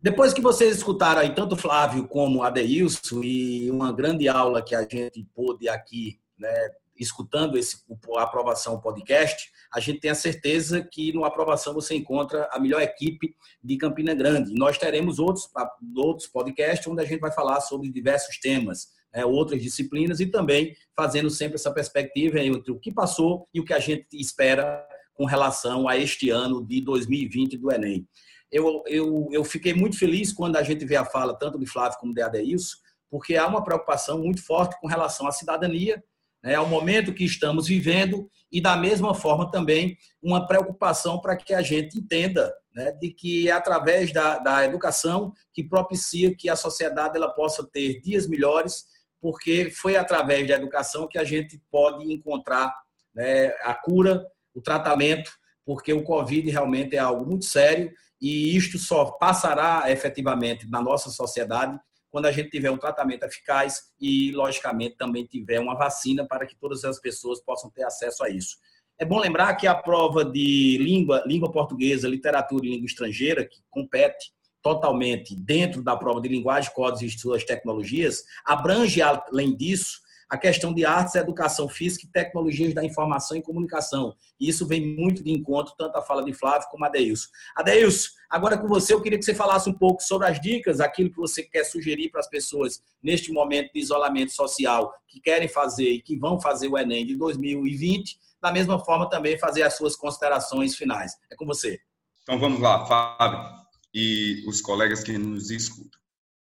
Depois 0.00 0.32
que 0.32 0.40
vocês 0.40 0.76
escutaram 0.76 1.22
aí 1.22 1.34
tanto 1.34 1.56
Flávio 1.56 2.06
como 2.06 2.44
Adeilson 2.44 3.20
e 3.24 3.68
uma 3.68 3.92
grande 3.92 4.28
aula 4.28 4.62
que 4.62 4.76
a 4.76 4.82
gente 4.82 5.24
pôde 5.34 5.68
aqui, 5.68 6.20
né, 6.38 6.70
escutando 7.02 7.58
esse 7.58 7.76
a 8.16 8.22
aprovação 8.22 8.80
podcast, 8.80 9.50
a 9.74 9.80
gente 9.80 10.00
tem 10.00 10.10
a 10.10 10.14
certeza 10.14 10.82
que 10.82 11.12
no 11.12 11.24
aprovação 11.24 11.74
você 11.74 11.94
encontra 11.94 12.48
a 12.52 12.58
melhor 12.58 12.80
equipe 12.80 13.34
de 13.62 13.76
Campina 13.76 14.14
Grande. 14.14 14.54
nós 14.54 14.78
teremos 14.78 15.18
outros 15.18 15.48
outros 15.96 16.28
podcasts 16.28 16.86
onde 16.86 17.02
a 17.02 17.06
gente 17.06 17.20
vai 17.20 17.32
falar 17.32 17.60
sobre 17.60 17.90
diversos 17.90 18.38
temas, 18.38 18.88
né, 19.12 19.24
outras 19.24 19.62
disciplinas 19.62 20.20
e 20.20 20.26
também 20.26 20.74
fazendo 20.96 21.30
sempre 21.30 21.56
essa 21.56 21.72
perspectiva 21.72 22.38
entre 22.38 22.70
o 22.70 22.78
que 22.78 22.92
passou 22.92 23.48
e 23.52 23.60
o 23.60 23.64
que 23.64 23.74
a 23.74 23.80
gente 23.80 24.06
espera 24.14 24.86
com 25.14 25.24
relação 25.24 25.88
a 25.88 25.96
este 25.96 26.30
ano 26.30 26.64
de 26.64 26.80
2020 26.80 27.58
do 27.58 27.70
Enem 27.70 28.06
eu, 28.52 28.84
eu, 28.86 29.28
eu 29.32 29.42
fiquei 29.42 29.72
muito 29.72 29.98
feliz 29.98 30.30
quando 30.30 30.56
a 30.56 30.62
gente 30.62 30.84
vê 30.84 30.94
a 30.94 31.06
fala 31.06 31.34
tanto 31.34 31.58
de 31.58 31.66
Flávio 31.66 31.98
como 31.98 32.12
de 32.12 32.20
Adeilson, 32.20 32.76
porque 33.10 33.34
há 33.34 33.46
uma 33.46 33.64
preocupação 33.64 34.18
muito 34.18 34.44
forte 34.44 34.78
com 34.78 34.86
relação 34.86 35.26
à 35.26 35.32
cidadania, 35.32 36.02
né, 36.42 36.54
ao 36.54 36.66
momento 36.66 37.14
que 37.14 37.24
estamos 37.24 37.68
vivendo 37.68 38.28
e, 38.50 38.60
da 38.60 38.76
mesma 38.76 39.14
forma, 39.14 39.50
também 39.50 39.96
uma 40.22 40.46
preocupação 40.46 41.20
para 41.20 41.36
que 41.36 41.54
a 41.54 41.62
gente 41.62 41.98
entenda 41.98 42.52
né, 42.74 42.92
de 42.92 43.10
que 43.10 43.48
é 43.48 43.52
através 43.52 44.12
da, 44.12 44.38
da 44.38 44.64
educação 44.64 45.32
que 45.52 45.62
propicia 45.62 46.34
que 46.34 46.48
a 46.48 46.56
sociedade 46.56 47.16
ela 47.16 47.30
possa 47.30 47.66
ter 47.70 48.00
dias 48.00 48.26
melhores, 48.26 48.84
porque 49.20 49.70
foi 49.70 49.96
através 49.96 50.48
da 50.48 50.54
educação 50.54 51.06
que 51.06 51.18
a 51.18 51.24
gente 51.24 51.62
pode 51.70 52.12
encontrar 52.12 52.74
né, 53.14 53.48
a 53.62 53.74
cura, 53.74 54.26
o 54.54 54.60
tratamento, 54.60 55.30
porque 55.64 55.92
o 55.92 56.02
Covid 56.02 56.50
realmente 56.50 56.96
é 56.96 56.98
algo 56.98 57.24
muito 57.24 57.44
sério 57.44 57.92
e 58.20 58.56
isto 58.56 58.78
só 58.78 59.12
passará 59.12 59.84
efetivamente 59.86 60.68
na 60.68 60.80
nossa 60.80 61.10
sociedade 61.10 61.78
quando 62.12 62.26
a 62.26 62.30
gente 62.30 62.50
tiver 62.50 62.70
um 62.70 62.76
tratamento 62.76 63.24
eficaz 63.24 63.90
e, 63.98 64.30
logicamente, 64.32 64.96
também 64.98 65.24
tiver 65.24 65.58
uma 65.58 65.74
vacina 65.74 66.26
para 66.26 66.46
que 66.46 66.54
todas 66.54 66.84
as 66.84 67.00
pessoas 67.00 67.40
possam 67.40 67.70
ter 67.70 67.84
acesso 67.84 68.22
a 68.22 68.28
isso. 68.28 68.58
É 68.98 69.04
bom 69.04 69.18
lembrar 69.18 69.54
que 69.54 69.66
a 69.66 69.74
prova 69.74 70.22
de 70.22 70.76
língua, 70.78 71.24
língua 71.26 71.50
portuguesa, 71.50 72.06
literatura 72.06 72.66
e 72.66 72.68
língua 72.68 72.84
estrangeira, 72.84 73.46
que 73.46 73.62
compete 73.70 74.30
totalmente 74.60 75.34
dentro 75.34 75.82
da 75.82 75.96
prova 75.96 76.20
de 76.20 76.28
linguagem, 76.28 76.70
códigos 76.74 77.14
e 77.14 77.18
suas 77.18 77.44
tecnologias, 77.44 78.22
abrange, 78.44 79.00
além 79.00 79.56
disso, 79.56 80.01
a 80.32 80.38
questão 80.38 80.72
de 80.72 80.82
artes, 80.86 81.14
educação 81.14 81.68
física 81.68 82.06
e 82.06 82.10
tecnologias 82.10 82.72
da 82.72 82.82
informação 82.82 83.36
e 83.36 83.42
comunicação. 83.42 84.16
E 84.40 84.48
isso 84.48 84.66
vem 84.66 84.96
muito 84.96 85.22
de 85.22 85.30
encontro, 85.30 85.74
tanto 85.76 85.94
a 85.98 86.00
fala 86.00 86.24
de 86.24 86.32
Flávio 86.32 86.66
como 86.70 86.86
a 86.86 86.88
Adeilson. 86.88 87.28
Adeilson, 87.54 88.08
agora 88.30 88.56
com 88.56 88.66
você, 88.66 88.94
eu 88.94 89.02
queria 89.02 89.18
que 89.18 89.26
você 89.26 89.34
falasse 89.34 89.68
um 89.68 89.74
pouco 89.74 90.02
sobre 90.02 90.26
as 90.26 90.40
dicas, 90.40 90.80
aquilo 90.80 91.10
que 91.10 91.18
você 91.18 91.42
quer 91.42 91.64
sugerir 91.64 92.08
para 92.08 92.20
as 92.20 92.30
pessoas 92.30 92.82
neste 93.02 93.30
momento 93.30 93.74
de 93.74 93.80
isolamento 93.80 94.32
social, 94.32 94.90
que 95.06 95.20
querem 95.20 95.48
fazer 95.48 95.90
e 95.90 96.00
que 96.00 96.16
vão 96.16 96.40
fazer 96.40 96.68
o 96.68 96.78
Enem 96.78 97.04
de 97.04 97.14
2020, 97.14 98.18
da 98.40 98.50
mesma 98.50 98.82
forma 98.82 99.10
também 99.10 99.38
fazer 99.38 99.64
as 99.64 99.74
suas 99.74 99.94
considerações 99.94 100.74
finais. 100.74 101.12
É 101.30 101.36
com 101.36 101.44
você. 101.44 101.78
Então 102.22 102.38
vamos 102.38 102.58
lá, 102.58 102.86
Fábio 102.86 103.62
e 103.94 104.44
os 104.46 104.60
colegas 104.60 105.02
que 105.02 105.16
nos 105.18 105.50
escutam. 105.50 106.00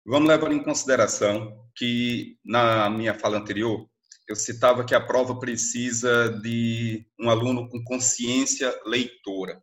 Vamos 0.07 0.29
levar 0.29 0.53
em 0.53 0.63
consideração 0.63 1.65
que, 1.75 2.37
na 2.45 2.91
minha 2.91 3.19
fala 3.19 3.39
anterior, 3.39 3.89
eu 4.29 4.37
citava 4.37 4.85
que 4.85 4.95
a 4.95 5.01
prova 5.01 5.39
precisa 5.39 6.29
de 6.43 7.07
um 7.19 7.31
aluno 7.31 7.69
com 7.71 7.83
consciência 7.85 8.75
leitora. 8.85 9.59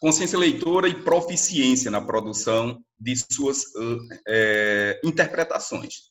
Consciência 0.00 0.36
leitora 0.36 0.88
e 0.88 1.04
proficiência 1.04 1.88
na 1.88 2.00
produção 2.00 2.84
de 2.98 3.14
suas 3.16 3.64
é, 4.26 5.00
interpretações. 5.04 6.10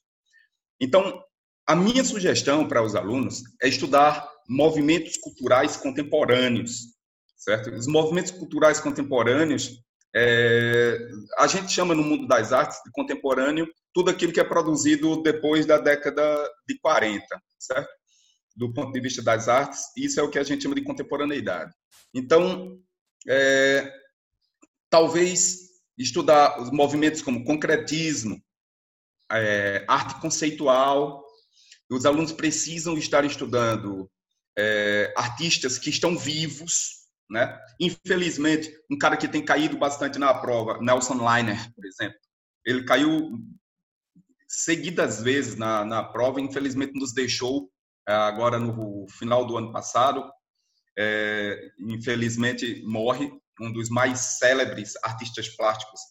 Então, 0.80 1.22
a 1.68 1.76
minha 1.76 2.04
sugestão 2.06 2.66
para 2.66 2.82
os 2.82 2.96
alunos 2.96 3.44
é 3.62 3.68
estudar 3.68 4.30
movimentos 4.48 5.18
culturais 5.18 5.76
contemporâneos, 5.76 6.96
certo? 7.38 7.72
Os 7.72 7.88
movimentos 7.88 8.32
culturais 8.32 8.80
contemporâneos 8.80 9.82
é, 10.16 10.98
a 11.38 11.48
gente 11.48 11.72
chama 11.72 11.96
no 11.96 12.04
mundo 12.04 12.28
das 12.28 12.52
artes 12.52 12.80
de 12.84 12.92
contemporâneo 12.92 13.68
tudo 13.94 14.10
aquilo 14.10 14.34
que 14.34 14.40
é 14.40 14.44
produzido 14.44 15.22
depois 15.22 15.66
da 15.66 15.78
década 15.78 16.24
de 16.68 16.78
40, 16.80 17.26
certo? 17.60 17.90
do 18.56 18.74
ponto 18.74 18.92
de 18.92 19.00
vista 19.00 19.22
das 19.22 19.48
artes, 19.48 19.82
isso 19.98 20.20
é 20.20 20.24
o 20.24 20.30
que 20.30 20.40
a 20.40 20.44
gente 20.44 20.64
chama 20.64 20.76
de 20.76 20.84
contemporaneidade. 20.84 21.74
Então, 22.14 22.78
é, 23.28 23.92
talvez 24.90 25.70
estudar 25.98 26.62
os 26.62 26.72
movimentos 26.72 27.22
como 27.22 27.46
concretismo, 27.46 28.42
é, 29.32 29.86
arte 29.88 30.20
conceitual, 30.20 31.24
os 31.90 32.06
alunos 32.06 32.32
precisam 32.32 32.98
estar 32.98 33.24
estudando 33.24 34.10
é, 34.58 35.14
artistas 35.16 35.78
que 35.78 35.90
estão 35.90 36.18
vivos, 36.18 37.01
né? 37.32 37.58
Infelizmente, 37.80 38.70
um 38.92 38.98
cara 38.98 39.16
que 39.16 39.28
tem 39.28 39.44
caído 39.44 39.78
bastante 39.78 40.20
na 40.20 40.34
prova, 40.34 40.80
Nelson 40.82 41.14
Liner, 41.14 41.74
por 41.74 41.86
exemplo, 41.86 42.18
ele 42.66 42.84
caiu 42.84 43.40
seguidas 44.48 45.22
vezes 45.22 45.56
na, 45.56 45.86
na 45.86 46.04
prova, 46.04 46.42
infelizmente 46.42 46.94
nos 46.94 47.14
deixou 47.14 47.72
é, 48.08 48.14
agora 48.14 48.60
no 48.60 49.08
final 49.10 49.46
do 49.46 49.58
ano 49.58 49.72
passado. 49.72 50.30
É, 51.00 51.72
infelizmente 51.80 52.84
morre 52.86 53.32
um 53.62 53.72
dos 53.72 53.90
mais 53.90 54.20
célebres 54.20 54.94
artistas 55.02 55.48
plásticos 55.56 56.02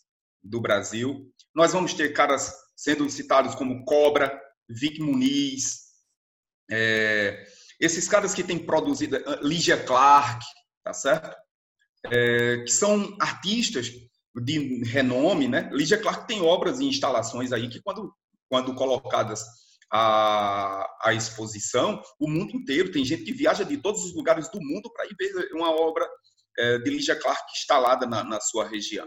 do 0.43 0.59
Brasil. 0.59 1.31
Nós 1.55 1.75
vamos 1.75 1.93
ter 1.93 2.15
caras 2.15 2.51
sendo 2.75 3.09
citados 3.11 3.55
como 3.55 3.85
Cobra, 3.85 4.41
Vic 4.67 5.03
Muniz, 5.03 5.91
é, 6.71 7.45
esses 7.79 8.09
caras 8.09 8.33
que 8.33 8.43
têm 8.43 8.59
produzido, 8.59 9.19
Lígia 9.43 9.77
Clark, 9.85 10.43
tá 10.83 10.93
certo? 10.93 11.37
É, 12.07 12.59
que 12.59 12.71
são 12.71 13.17
artistas 13.21 13.91
de 14.35 14.85
renome, 14.85 15.49
né? 15.49 15.69
Lígia 15.73 15.99
Clark 15.99 16.27
tem 16.27 16.41
obras 16.41 16.81
e 16.81 16.87
instalações 16.87 17.53
aí 17.53 17.69
que 17.69 17.81
quando 17.83 18.15
quando 18.51 18.75
colocadas 18.75 19.45
à, 19.93 20.85
à 21.03 21.15
exposição, 21.15 22.03
o 22.19 22.29
mundo 22.29 22.55
inteiro 22.57 22.91
tem 22.91 23.05
gente 23.05 23.23
que 23.23 23.33
viaja 23.33 23.65
de 23.65 23.77
todos 23.77 24.05
os 24.05 24.15
lugares 24.15 24.51
do 24.51 24.61
mundo 24.61 24.91
para 24.93 25.07
ir 25.07 25.15
ver 25.17 25.53
uma 25.53 25.71
obra 25.71 26.07
é, 26.59 26.79
de 26.79 26.91
Lígia 26.91 27.15
Clark 27.15 27.45
instalada 27.57 28.07
na, 28.07 28.25
na 28.25 28.41
sua 28.41 28.69
região. 28.69 29.07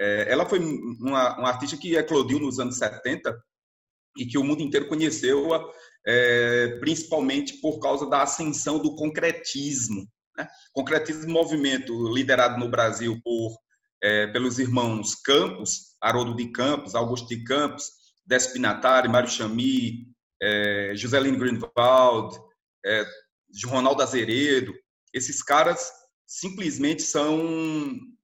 É, 0.00 0.32
ela 0.32 0.48
foi 0.48 0.58
uma, 0.58 1.38
uma, 1.38 1.48
artista 1.48 1.76
que 1.76 1.96
eclodiu 1.96 2.40
nos 2.40 2.58
anos 2.58 2.78
70 2.78 3.36
e 4.16 4.26
que 4.26 4.38
o 4.38 4.44
mundo 4.44 4.62
inteiro 4.62 4.88
conheceu, 4.88 5.48
é, 6.06 6.78
principalmente 6.80 7.60
por 7.60 7.78
causa 7.78 8.08
da 8.08 8.22
ascensão 8.22 8.78
do 8.78 8.96
concretismo. 8.96 10.08
Né? 10.38 10.48
Concretismo 10.72 11.32
movimento 11.32 12.14
liderado 12.14 12.58
no 12.58 12.68
Brasil 12.68 13.20
por 13.24 13.58
é, 14.00 14.28
pelos 14.28 14.60
irmãos 14.60 15.16
Campos, 15.16 15.96
Haroldo 16.00 16.36
de 16.36 16.52
Campos, 16.52 16.94
Augusto 16.94 17.28
de 17.28 17.42
Campos, 17.42 17.90
Despinatari, 18.24 19.08
Mário 19.08 19.28
Chami, 19.28 20.06
é, 20.40 20.92
Joseline 20.94 21.36
Greenwald, 21.36 22.38
é, 22.86 23.04
Ronaldo 23.66 24.02
Azeredo, 24.02 24.72
esses 25.12 25.42
caras 25.42 25.90
simplesmente 26.26 27.02
são 27.02 27.40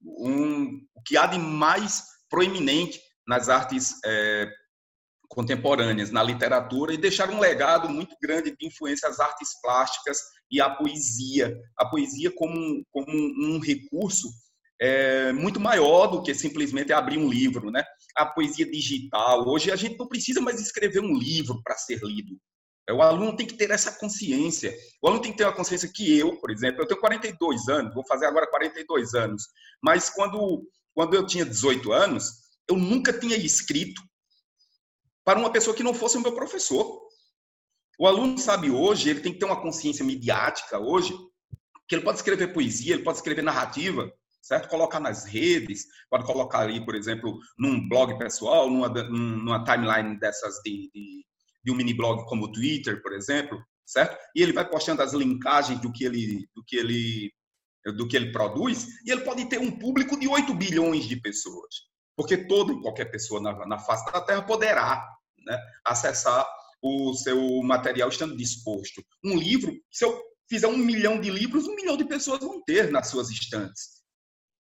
um, 0.01 0.79
o 0.95 1.01
que 1.05 1.17
há 1.17 1.25
de 1.25 1.37
mais 1.37 2.03
proeminente 2.29 3.01
nas 3.27 3.49
artes 3.49 3.95
é, 4.05 4.49
contemporâneas, 5.29 6.11
na 6.11 6.23
literatura, 6.23 6.93
e 6.93 6.97
deixaram 6.97 7.35
um 7.35 7.39
legado 7.39 7.89
muito 7.89 8.15
grande 8.21 8.55
de 8.55 8.67
influência 8.67 9.09
às 9.09 9.19
artes 9.19 9.59
plásticas 9.61 10.19
e 10.51 10.61
à 10.61 10.69
poesia. 10.69 11.55
A 11.77 11.85
poesia 11.85 12.31
como, 12.35 12.83
como 12.91 13.07
um 13.09 13.59
recurso 13.59 14.27
é, 14.81 15.31
muito 15.31 15.59
maior 15.59 16.07
do 16.07 16.21
que 16.21 16.33
simplesmente 16.33 16.91
abrir 16.91 17.17
um 17.17 17.29
livro, 17.29 17.71
né? 17.71 17.83
A 18.15 18.25
poesia 18.25 18.69
digital. 18.69 19.47
Hoje 19.47 19.71
a 19.71 19.75
gente 19.75 19.97
não 19.97 20.07
precisa 20.07 20.41
mais 20.41 20.59
escrever 20.59 20.99
um 20.99 21.17
livro 21.17 21.61
para 21.63 21.77
ser 21.77 21.99
lido. 22.03 22.37
É, 22.87 22.93
o 22.93 23.01
aluno 23.01 23.35
tem 23.35 23.47
que 23.47 23.55
ter 23.55 23.71
essa 23.71 23.91
consciência. 23.97 24.73
O 25.01 25.07
aluno 25.07 25.21
tem 25.21 25.31
que 25.31 25.37
ter 25.37 25.45
uma 25.45 25.55
consciência 25.55 25.89
que 25.93 26.17
eu, 26.17 26.39
por 26.39 26.51
exemplo, 26.51 26.81
eu 26.81 26.87
tenho 26.87 26.99
42 26.99 27.67
anos, 27.67 27.93
vou 27.93 28.05
fazer 28.07 28.25
agora 28.25 28.49
42 28.49 29.13
anos, 29.15 29.43
mas 29.81 30.09
quando, 30.09 30.67
quando 30.93 31.15
eu 31.15 31.25
tinha 31.25 31.45
18 31.45 31.91
anos, 31.91 32.45
eu 32.69 32.75
nunca 32.75 33.11
tinha 33.17 33.35
escrito 33.35 34.01
para 35.25 35.39
uma 35.39 35.51
pessoa 35.51 35.75
que 35.75 35.83
não 35.83 35.93
fosse 35.93 36.17
o 36.17 36.21
meu 36.21 36.33
professor. 36.33 37.01
O 37.97 38.07
aluno 38.07 38.37
sabe 38.37 38.69
hoje, 38.69 39.09
ele 39.09 39.21
tem 39.21 39.33
que 39.33 39.39
ter 39.39 39.45
uma 39.45 39.61
consciência 39.61 40.05
midiática 40.05 40.79
hoje, 40.79 41.13
que 41.87 41.95
ele 41.95 42.03
pode 42.03 42.17
escrever 42.17 42.53
poesia, 42.53 42.93
ele 42.93 43.03
pode 43.03 43.17
escrever 43.17 43.41
narrativa, 43.41 44.11
certo? 44.41 44.69
Colocar 44.69 44.99
nas 44.99 45.25
redes, 45.25 45.85
pode 46.09 46.25
colocar 46.25 46.59
ali, 46.59 46.83
por 46.85 46.93
exemplo, 46.93 47.39
num 47.57 47.89
blog 47.89 48.17
pessoal, 48.19 48.69
numa, 48.69 48.89
numa 48.89 49.63
timeline 49.63 50.19
dessas 50.19 50.55
de, 50.63 50.91
de, 50.93 51.25
de 51.63 51.71
um 51.71 51.75
mini 51.75 51.93
blog 51.93 52.23
como 52.27 52.45
o 52.45 52.51
Twitter, 52.51 53.01
por 53.01 53.13
exemplo, 53.13 53.57
certo? 53.85 54.17
E 54.35 54.43
ele 54.43 54.53
vai 54.53 54.69
postando 54.69 55.01
as 55.01 55.13
linkagens 55.13 55.79
do 55.79 55.91
que 55.91 56.05
ele, 56.05 56.47
do 56.53 56.63
que 56.63 56.75
ele, 56.75 57.31
do 57.97 58.07
que 58.07 58.15
ele 58.15 58.31
produz, 58.31 58.87
e 59.05 59.11
ele 59.11 59.21
pode 59.21 59.45
ter 59.45 59.59
um 59.59 59.71
público 59.71 60.19
de 60.19 60.27
8 60.27 60.53
bilhões 60.53 61.05
de 61.05 61.15
pessoas, 61.15 61.75
porque 62.15 62.45
toda 62.45 62.73
e 62.73 62.81
qualquer 62.81 63.05
pessoa 63.05 63.41
na, 63.41 63.65
na 63.65 63.79
face 63.79 64.05
da 64.11 64.21
Terra 64.21 64.41
poderá 64.41 65.14
né, 65.45 65.59
acessar 65.83 66.47
o 66.81 67.13
seu 67.13 67.61
material 67.63 68.09
estando 68.09 68.35
disposto. 68.35 69.03
Um 69.23 69.37
livro, 69.37 69.73
se 69.91 70.05
eu 70.05 70.21
fizer 70.47 70.67
um 70.67 70.77
milhão 70.77 71.19
de 71.19 71.29
livros, 71.29 71.67
um 71.67 71.75
milhão 71.75 71.97
de 71.97 72.05
pessoas 72.05 72.39
vão 72.39 72.61
ter 72.63 72.91
nas 72.91 73.07
suas 73.07 73.29
estantes. 73.29 73.95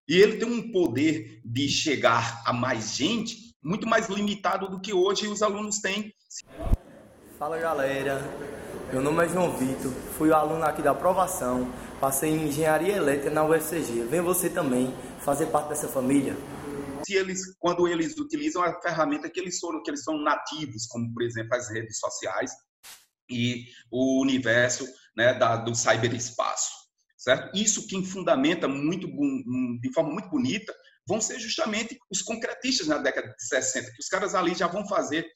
E 0.08 0.16
ele 0.18 0.38
tem 0.38 0.48
um 0.48 0.72
poder 0.72 1.42
de 1.44 1.68
chegar 1.70 2.42
a 2.46 2.54
mais 2.54 2.96
gente 2.96 3.52
muito 3.64 3.88
mais 3.88 4.10
limitado 4.10 4.68
do 4.68 4.80
que 4.80 4.94
hoje 4.94 5.28
os 5.28 5.42
alunos 5.42 5.80
têm. 5.80 6.12
Fala 7.38 7.58
galera, 7.58 8.22
meu 8.92 9.02
nome 9.02 9.24
é 9.24 9.30
João 9.30 9.56
Vitor, 9.56 9.92
fui 10.18 10.34
aluno 10.34 10.64
aqui 10.64 10.82
da 10.82 10.92
aprovação, 10.92 11.72
passei 12.00 12.32
em 12.32 12.48
engenharia 12.48 12.96
elétrica 12.96 13.30
na 13.30 13.44
UFCG. 13.44 14.04
Vem 14.10 14.22
você 14.22 14.50
também 14.50 14.94
fazer 15.20 15.48
parte 15.48 15.70
dessa 15.70 15.88
família. 15.88 16.36
Se 17.12 17.18
eles, 17.18 17.56
quando 17.60 17.88
eles 17.88 18.18
utilizam 18.18 18.64
a 18.64 18.82
ferramenta 18.82 19.30
que 19.30 19.40
eles 19.40 19.60
são, 19.60 19.82
que 19.84 19.90
eles 19.90 20.04
são 20.04 20.18
nativos, 20.22 20.86
como 20.88 21.14
por 21.14 21.24
exemplo 21.24 21.56
as 21.56 21.70
redes 21.70 22.00
sociais 22.00 22.52
e 23.30 23.66
o 23.92 24.22
universo 24.22 24.88
né, 25.16 25.34
da, 25.34 25.58
do 25.58 25.76
cyberespaço 25.76 26.82
certo? 27.22 27.56
Isso 27.56 27.86
quem 27.88 28.04
fundamenta 28.04 28.68
muito 28.68 29.08
de 29.80 29.94
forma 29.94 30.12
muito 30.12 30.30
bonita 30.30 30.74
vão 31.08 31.22
ser 31.22 31.40
justamente 31.40 31.98
os 32.10 32.22
concretistas 32.22 32.88
na 32.88 32.98
década 32.98 33.28
de 33.28 33.48
60, 33.48 33.92
que 33.92 34.00
os 34.00 34.08
caras 34.08 34.34
ali 34.34 34.56
já 34.56 34.68
vão 34.68 34.88
fazer 34.88 35.28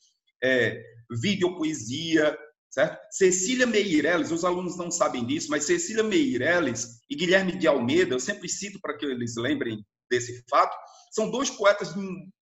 é, 0.44 0.82
videopoesia, 1.22 2.36
certo? 2.72 2.98
Cecília 3.12 3.68
Meirelles, 3.68 4.32
os 4.32 4.44
alunos 4.44 4.78
não 4.78 4.90
sabem 4.90 5.26
disso, 5.26 5.50
mas 5.52 5.66
Cecília 5.66 6.04
Meirelles 6.04 7.02
e 7.10 7.16
Guilherme 7.16 7.56
de 7.56 7.68
Almeida, 7.68 8.16
eu 8.16 8.20
sempre 8.20 8.50
cito 8.50 8.80
para 8.82 8.98
que 8.98 9.06
eles 9.06 9.36
lembrem 9.36 9.86
desse 10.10 10.44
fato, 10.50 10.76
são 11.16 11.32
dois 11.32 11.50
poetas 11.50 11.94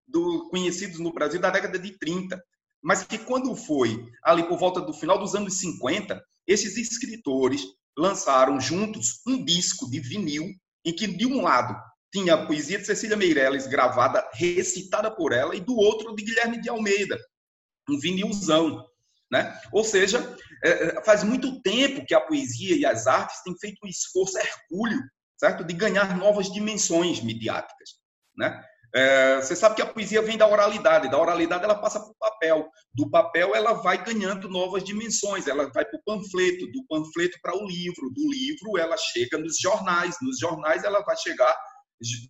do, 0.08 0.48
conhecidos 0.48 0.98
no 0.98 1.12
Brasil 1.12 1.38
da 1.38 1.50
década 1.50 1.78
de 1.78 1.98
30, 1.98 2.42
mas 2.82 3.04
que 3.04 3.18
quando 3.18 3.54
foi 3.54 4.08
ali 4.24 4.42
por 4.44 4.58
volta 4.58 4.80
do 4.80 4.94
final 4.94 5.18
dos 5.18 5.34
anos 5.34 5.58
50, 5.58 6.24
esses 6.46 6.78
escritores 6.78 7.62
lançaram 7.96 8.58
juntos 8.58 9.20
um 9.26 9.44
disco 9.44 9.90
de 9.90 10.00
vinil 10.00 10.48
em 10.86 10.94
que 10.94 11.06
de 11.06 11.26
um 11.26 11.42
lado 11.42 11.78
tinha 12.10 12.32
a 12.32 12.46
poesia 12.46 12.78
de 12.78 12.86
Cecília 12.86 13.16
Meirelles 13.16 13.66
gravada, 13.66 14.26
recitada 14.32 15.10
por 15.10 15.32
ela, 15.32 15.54
e 15.54 15.60
do 15.60 15.76
outro 15.76 16.14
de 16.14 16.24
Guilherme 16.24 16.60
de 16.60 16.70
Almeida, 16.70 17.18
um 17.88 17.98
vinilzão. 17.98 18.86
Né? 19.30 19.58
Ou 19.70 19.84
seja, 19.84 20.36
é, 20.64 20.70
é, 20.70 21.04
faz 21.04 21.22
muito 21.22 21.60
tempo 21.60 22.04
que 22.06 22.14
a 22.14 22.20
poesia 22.20 22.76
e 22.76 22.84
as 22.84 23.06
artes 23.06 23.42
têm 23.42 23.56
feito 23.58 23.78
um 23.84 23.88
esforço 23.88 24.38
hercúleo 24.38 25.00
certo? 25.38 25.64
de 25.64 25.74
ganhar 25.74 26.16
novas 26.16 26.50
dimensões 26.50 27.20
midiáticas. 27.22 28.01
Né? 28.36 28.62
É, 28.94 29.36
você 29.36 29.56
sabe 29.56 29.76
que 29.76 29.82
a 29.82 29.86
poesia 29.86 30.20
vem 30.20 30.36
da 30.36 30.46
oralidade, 30.46 31.10
da 31.10 31.18
oralidade 31.18 31.64
ela 31.64 31.74
passa 31.74 31.98
para 31.98 32.10
o 32.10 32.14
papel, 32.14 32.68
do 32.92 33.08
papel 33.08 33.54
ela 33.54 33.72
vai 33.72 34.04
ganhando 34.04 34.50
novas 34.50 34.84
dimensões, 34.84 35.46
ela 35.46 35.70
vai 35.70 35.84
para 35.84 35.98
o 35.98 36.02
panfleto, 36.04 36.66
do 36.70 36.84
panfleto 36.86 37.38
para 37.42 37.56
o 37.56 37.66
livro, 37.66 38.10
do 38.10 38.30
livro 38.30 38.76
ela 38.78 38.96
chega 38.98 39.38
nos 39.38 39.58
jornais, 39.58 40.16
nos 40.20 40.38
jornais 40.38 40.84
ela 40.84 41.00
vai 41.00 41.16
chegar 41.16 41.56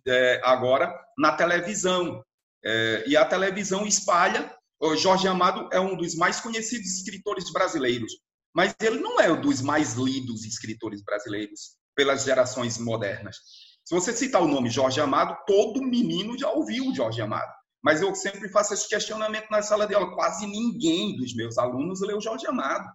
é, 0.07 0.39
agora 0.41 0.93
na 1.17 1.33
televisão, 1.33 2.23
é, 2.63 3.03
e 3.07 3.17
a 3.17 3.25
televisão 3.25 3.85
espalha. 3.85 4.55
O 4.79 4.95
Jorge 4.95 5.27
Amado 5.27 5.69
é 5.71 5.79
um 5.79 5.95
dos 5.95 6.15
mais 6.15 6.39
conhecidos 6.39 6.97
escritores 6.97 7.51
brasileiros, 7.51 8.13
mas 8.53 8.73
ele 8.81 8.99
não 8.99 9.19
é 9.19 9.31
um 9.31 9.39
dos 9.39 9.61
mais 9.61 9.93
lidos 9.95 10.45
escritores 10.45 11.03
brasileiros 11.03 11.77
pelas 11.95 12.23
gerações 12.23 12.77
modernas. 12.77 13.37
Se 13.85 13.93
você 13.93 14.13
citar 14.13 14.41
o 14.41 14.47
nome 14.47 14.69
Jorge 14.69 15.01
Amado, 15.01 15.37
todo 15.45 15.81
menino 15.81 16.37
já 16.37 16.49
ouviu 16.49 16.87
o 16.87 16.95
Jorge 16.95 17.21
Amado. 17.21 17.51
Mas 17.83 18.01
eu 18.01 18.15
sempre 18.15 18.47
faço 18.47 18.73
esse 18.73 18.87
questionamento 18.87 19.49
na 19.49 19.61
sala 19.61 19.85
de 19.85 19.93
aula. 19.93 20.15
Quase 20.15 20.47
ninguém 20.47 21.17
dos 21.17 21.35
meus 21.35 21.57
alunos 21.57 21.99
leu 22.01 22.21
Jorge 22.21 22.47
Amado. 22.47 22.89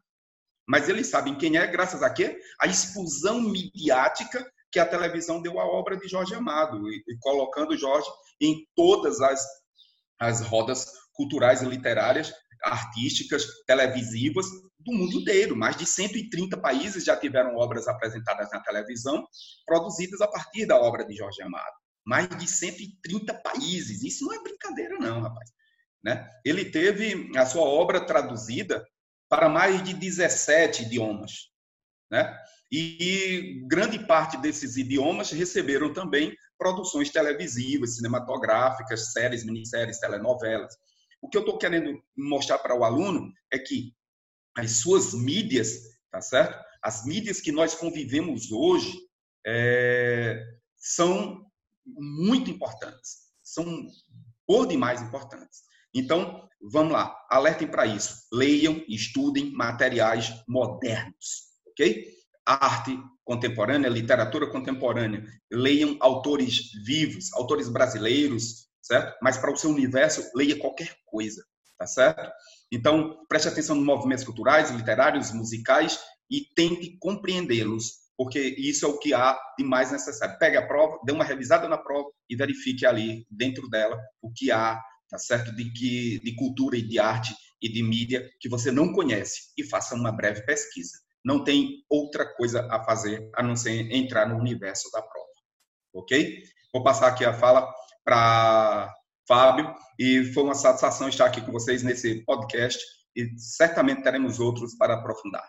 Mas 0.67 0.89
eles 0.89 1.09
sabem 1.09 1.37
quem 1.37 1.57
é, 1.57 1.67
graças 1.67 2.03
a 2.03 2.11
quê? 2.11 2.39
A 2.61 2.67
expulsão 2.67 3.41
midiática 3.41 4.45
que 4.71 4.79
a 4.79 4.87
televisão 4.87 5.41
deu 5.41 5.59
à 5.59 5.65
obra 5.65 5.97
de 5.97 6.09
Jorge 6.09 6.35
Amado, 6.35 6.89
e, 6.91 7.03
e 7.09 7.19
colocando 7.21 7.77
Jorge 7.77 8.09
em 8.41 8.67
todas 8.75 9.21
as, 9.21 9.47
as 10.21 10.41
rodas 10.43 10.87
culturais 11.13 11.63
e 11.63 11.67
literárias, 11.67 12.33
artísticas, 12.63 13.47
televisivas 13.67 14.47
do 14.89 14.97
mundo 14.97 15.15
inteiro. 15.15 15.57
Mais 15.57 15.77
de 15.77 15.87
130 15.87 16.57
países 16.59 17.05
já 17.05 17.17
tiveram 17.17 17.57
obras 17.57 17.87
apresentadas 17.87 18.51
na 18.51 18.61
televisão, 18.61 19.27
produzidas 19.67 20.21
a 20.21 20.29
partir 20.29 20.67
da 20.67 20.81
obra 20.81 21.05
de 21.05 21.15
Jorge 21.15 21.43
Amado. 21.43 21.77
Mais 22.07 22.29
de 22.29 22.49
130 22.49 23.35
países. 23.35 24.03
Isso 24.03 24.25
não 24.25 24.35
é 24.35 24.43
brincadeira, 24.43 24.97
não, 24.99 25.21
rapaz. 25.21 25.51
Né? 26.03 26.29
Ele 26.45 26.65
teve 26.65 27.31
a 27.37 27.45
sua 27.45 27.63
obra 27.63 28.01
traduzida 28.01 28.85
para 29.29 29.49
mais 29.49 29.83
de 29.83 29.93
17 29.93 30.85
idiomas. 30.85 31.51
Né? 32.11 32.35
E 32.73 33.63
grande 33.67 33.99
parte 33.99 34.37
desses 34.39 34.77
idiomas 34.77 35.31
receberam 35.31 35.93
também 35.93 36.35
produções 36.59 37.11
televisivas, 37.11 37.97
cinematográficas, 37.97 39.13
séries, 39.13 39.45
minisséries, 39.45 39.99
telenovelas. 39.99 40.75
O 41.21 41.29
que 41.29 41.37
eu 41.37 41.43
estou 41.43 41.59
querendo 41.59 42.01
mostrar 42.17 42.59
para 42.59 42.75
o 42.75 42.85
aluno 42.85 43.31
é 43.53 43.59
que 43.59 43.93
as 44.57 44.79
suas 44.79 45.15
mídias, 45.15 45.81
tá 46.11 46.21
certo? 46.21 46.59
As 46.83 47.05
mídias 47.05 47.41
que 47.41 47.53
nós 47.53 47.75
convivemos 47.75 48.51
hoje 48.51 48.99
é, 49.47 50.43
são 50.77 51.45
muito 51.87 52.51
importantes, 52.51 53.29
são 53.43 53.87
por 54.47 54.67
demais 54.67 55.03
importantes. 55.03 55.63
Então, 55.95 56.49
vamos 56.61 56.93
lá, 56.93 57.17
alertem 57.31 57.69
para 57.69 57.87
isso. 57.87 58.27
Leiam 58.33 58.83
estudem 58.89 59.53
materiais 59.53 60.33
modernos, 60.47 61.49
ok? 61.69 62.07
Arte 62.47 62.99
contemporânea, 63.25 63.91
literatura 63.91 64.51
contemporânea. 64.51 65.25
Leiam 65.51 65.97
autores 66.01 66.73
vivos, 66.85 67.33
autores 67.35 67.69
brasileiros, 67.69 68.69
certo? 68.81 69.17
Mas 69.23 69.37
para 69.37 69.53
o 69.53 69.57
seu 69.57 69.71
universo, 69.71 70.31
leia 70.35 70.59
qualquer 70.59 70.97
coisa, 71.05 71.45
tá 71.79 71.87
certo? 71.87 72.31
Então, 72.73 73.25
preste 73.29 73.49
atenção 73.49 73.77
nos 73.77 73.85
movimentos 73.85 74.25
culturais, 74.25 74.71
literários, 74.71 75.33
musicais 75.33 75.99
e 76.31 76.43
tente 76.55 76.99
compreendê-los, 76.99 78.09
porque 78.17 78.41
isso 78.59 78.85
é 78.85 78.89
o 78.89 78.99
que 78.99 79.15
há 79.15 79.39
de 79.57 79.65
mais 79.65 79.93
necessário. 79.93 80.39
Pegue 80.39 80.57
a 80.57 80.67
prova, 80.67 80.99
dê 81.05 81.13
uma 81.13 81.25
revisada 81.25 81.69
na 81.69 81.79
prova 81.79 82.11
e 82.29 82.37
verifique 82.37 82.85
ali 82.85 83.27
dentro 83.31 83.69
dela 83.71 83.99
o 84.21 84.31
que 84.33 84.51
há, 84.51 84.83
tá 85.09 85.19
certo? 85.19 85.55
De 85.55 85.73
que 85.73 86.19
de 86.21 86.35
cultura 86.35 86.77
e 86.77 86.83
de 86.83 86.99
arte 86.99 87.35
e 87.63 87.69
de 87.69 87.83
mídia 87.83 88.29
que 88.41 88.49
você 88.49 88.71
não 88.71 88.93
conhece 88.93 89.53
e 89.57 89.65
faça 89.65 89.95
uma 89.95 90.13
breve 90.13 90.45
pesquisa. 90.45 90.99
Não 91.25 91.45
tem 91.45 91.85
outra 91.89 92.27
coisa 92.35 92.67
a 92.71 92.83
fazer 92.85 93.31
a 93.35 93.43
não 93.43 93.57
ser 93.57 93.93
entrar 93.93 94.29
no 94.29 94.37
universo 94.37 94.91
da 94.93 95.01
prova. 95.01 95.29
OK? 95.95 96.43
Vou 96.73 96.83
passar 96.83 97.09
aqui 97.09 97.25
a 97.25 97.33
fala 97.33 97.73
para 98.05 98.93
Fábio, 99.29 99.73
e 99.99 100.25
foi 100.33 100.43
uma 100.43 100.55
satisfação 100.55 101.09
estar 101.09 101.27
aqui 101.27 101.43
com 101.43 101.53
vocês 101.53 101.83
nesse 101.83 102.25
podcast 102.25 102.83
e 103.15 103.29
certamente 103.37 104.03
teremos 104.03 104.41
outros 104.41 104.75
para 104.75 104.95
aprofundar. 104.95 105.45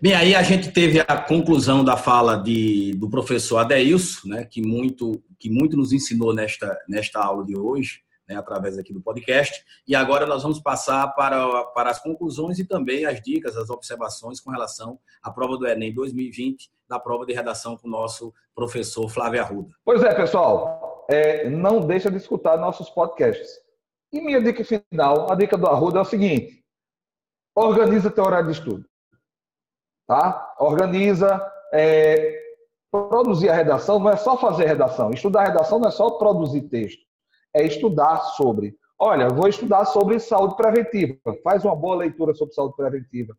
Bem, 0.00 0.14
aí 0.14 0.34
a 0.34 0.42
gente 0.42 0.70
teve 0.70 1.00
a 1.00 1.20
conclusão 1.20 1.84
da 1.84 1.96
fala 1.96 2.36
de, 2.36 2.92
do 2.92 3.10
professor 3.10 3.58
Adeilson, 3.58 4.28
né, 4.28 4.44
que, 4.44 4.62
muito, 4.62 5.22
que 5.38 5.50
muito 5.50 5.76
nos 5.76 5.92
ensinou 5.92 6.32
nesta, 6.32 6.78
nesta 6.88 7.20
aula 7.20 7.44
de 7.44 7.58
hoje, 7.58 8.00
né, 8.28 8.36
através 8.36 8.78
aqui 8.78 8.92
do 8.92 9.02
podcast. 9.02 9.62
E 9.86 9.94
agora 9.94 10.24
nós 10.24 10.42
vamos 10.42 10.60
passar 10.60 11.08
para, 11.08 11.64
para 11.66 11.90
as 11.90 11.98
conclusões 11.98 12.58
e 12.58 12.64
também 12.64 13.04
as 13.04 13.20
dicas, 13.20 13.56
as 13.56 13.68
observações 13.68 14.40
com 14.40 14.50
relação 14.50 14.98
à 15.22 15.30
prova 15.30 15.56
do 15.58 15.66
Enem 15.66 15.92
2020, 15.92 16.70
da 16.88 16.98
prova 16.98 17.26
de 17.26 17.32
redação 17.32 17.76
com 17.76 17.88
o 17.88 17.90
nosso 17.90 18.32
professor 18.54 19.08
Flávio 19.08 19.42
Arruda. 19.42 19.74
Pois 19.84 20.02
é, 20.02 20.14
pessoal, 20.14 20.85
é, 21.08 21.48
não 21.48 21.80
deixa 21.80 22.10
de 22.10 22.16
escutar 22.16 22.56
nossos 22.56 22.90
podcasts. 22.90 23.50
E 24.12 24.20
minha 24.20 24.40
dica 24.40 24.64
final, 24.64 25.30
a 25.30 25.34
dica 25.34 25.56
do 25.56 25.66
Arruda 25.66 25.98
é 25.98 26.02
o 26.02 26.04
seguinte: 26.04 26.64
organiza 27.54 28.10
teu 28.10 28.24
horário 28.24 28.46
de 28.46 28.52
estudo. 28.52 28.84
Tá? 30.06 30.54
Organiza. 30.58 31.52
É, 31.72 32.44
produzir 32.90 33.50
a 33.50 33.54
redação 33.54 33.98
não 33.98 34.10
é 34.10 34.16
só 34.16 34.38
fazer 34.38 34.66
redação. 34.66 35.10
Estudar 35.10 35.44
redação 35.44 35.78
não 35.78 35.88
é 35.88 35.90
só 35.90 36.10
produzir 36.12 36.62
texto. 36.62 37.02
É 37.54 37.62
estudar 37.64 38.18
sobre. 38.36 38.76
Olha, 38.98 39.28
vou 39.28 39.48
estudar 39.48 39.84
sobre 39.84 40.18
saúde 40.18 40.56
preventiva. 40.56 41.18
Faz 41.42 41.64
uma 41.64 41.76
boa 41.76 41.96
leitura 41.96 42.34
sobre 42.34 42.54
saúde 42.54 42.76
preventiva 42.76 43.36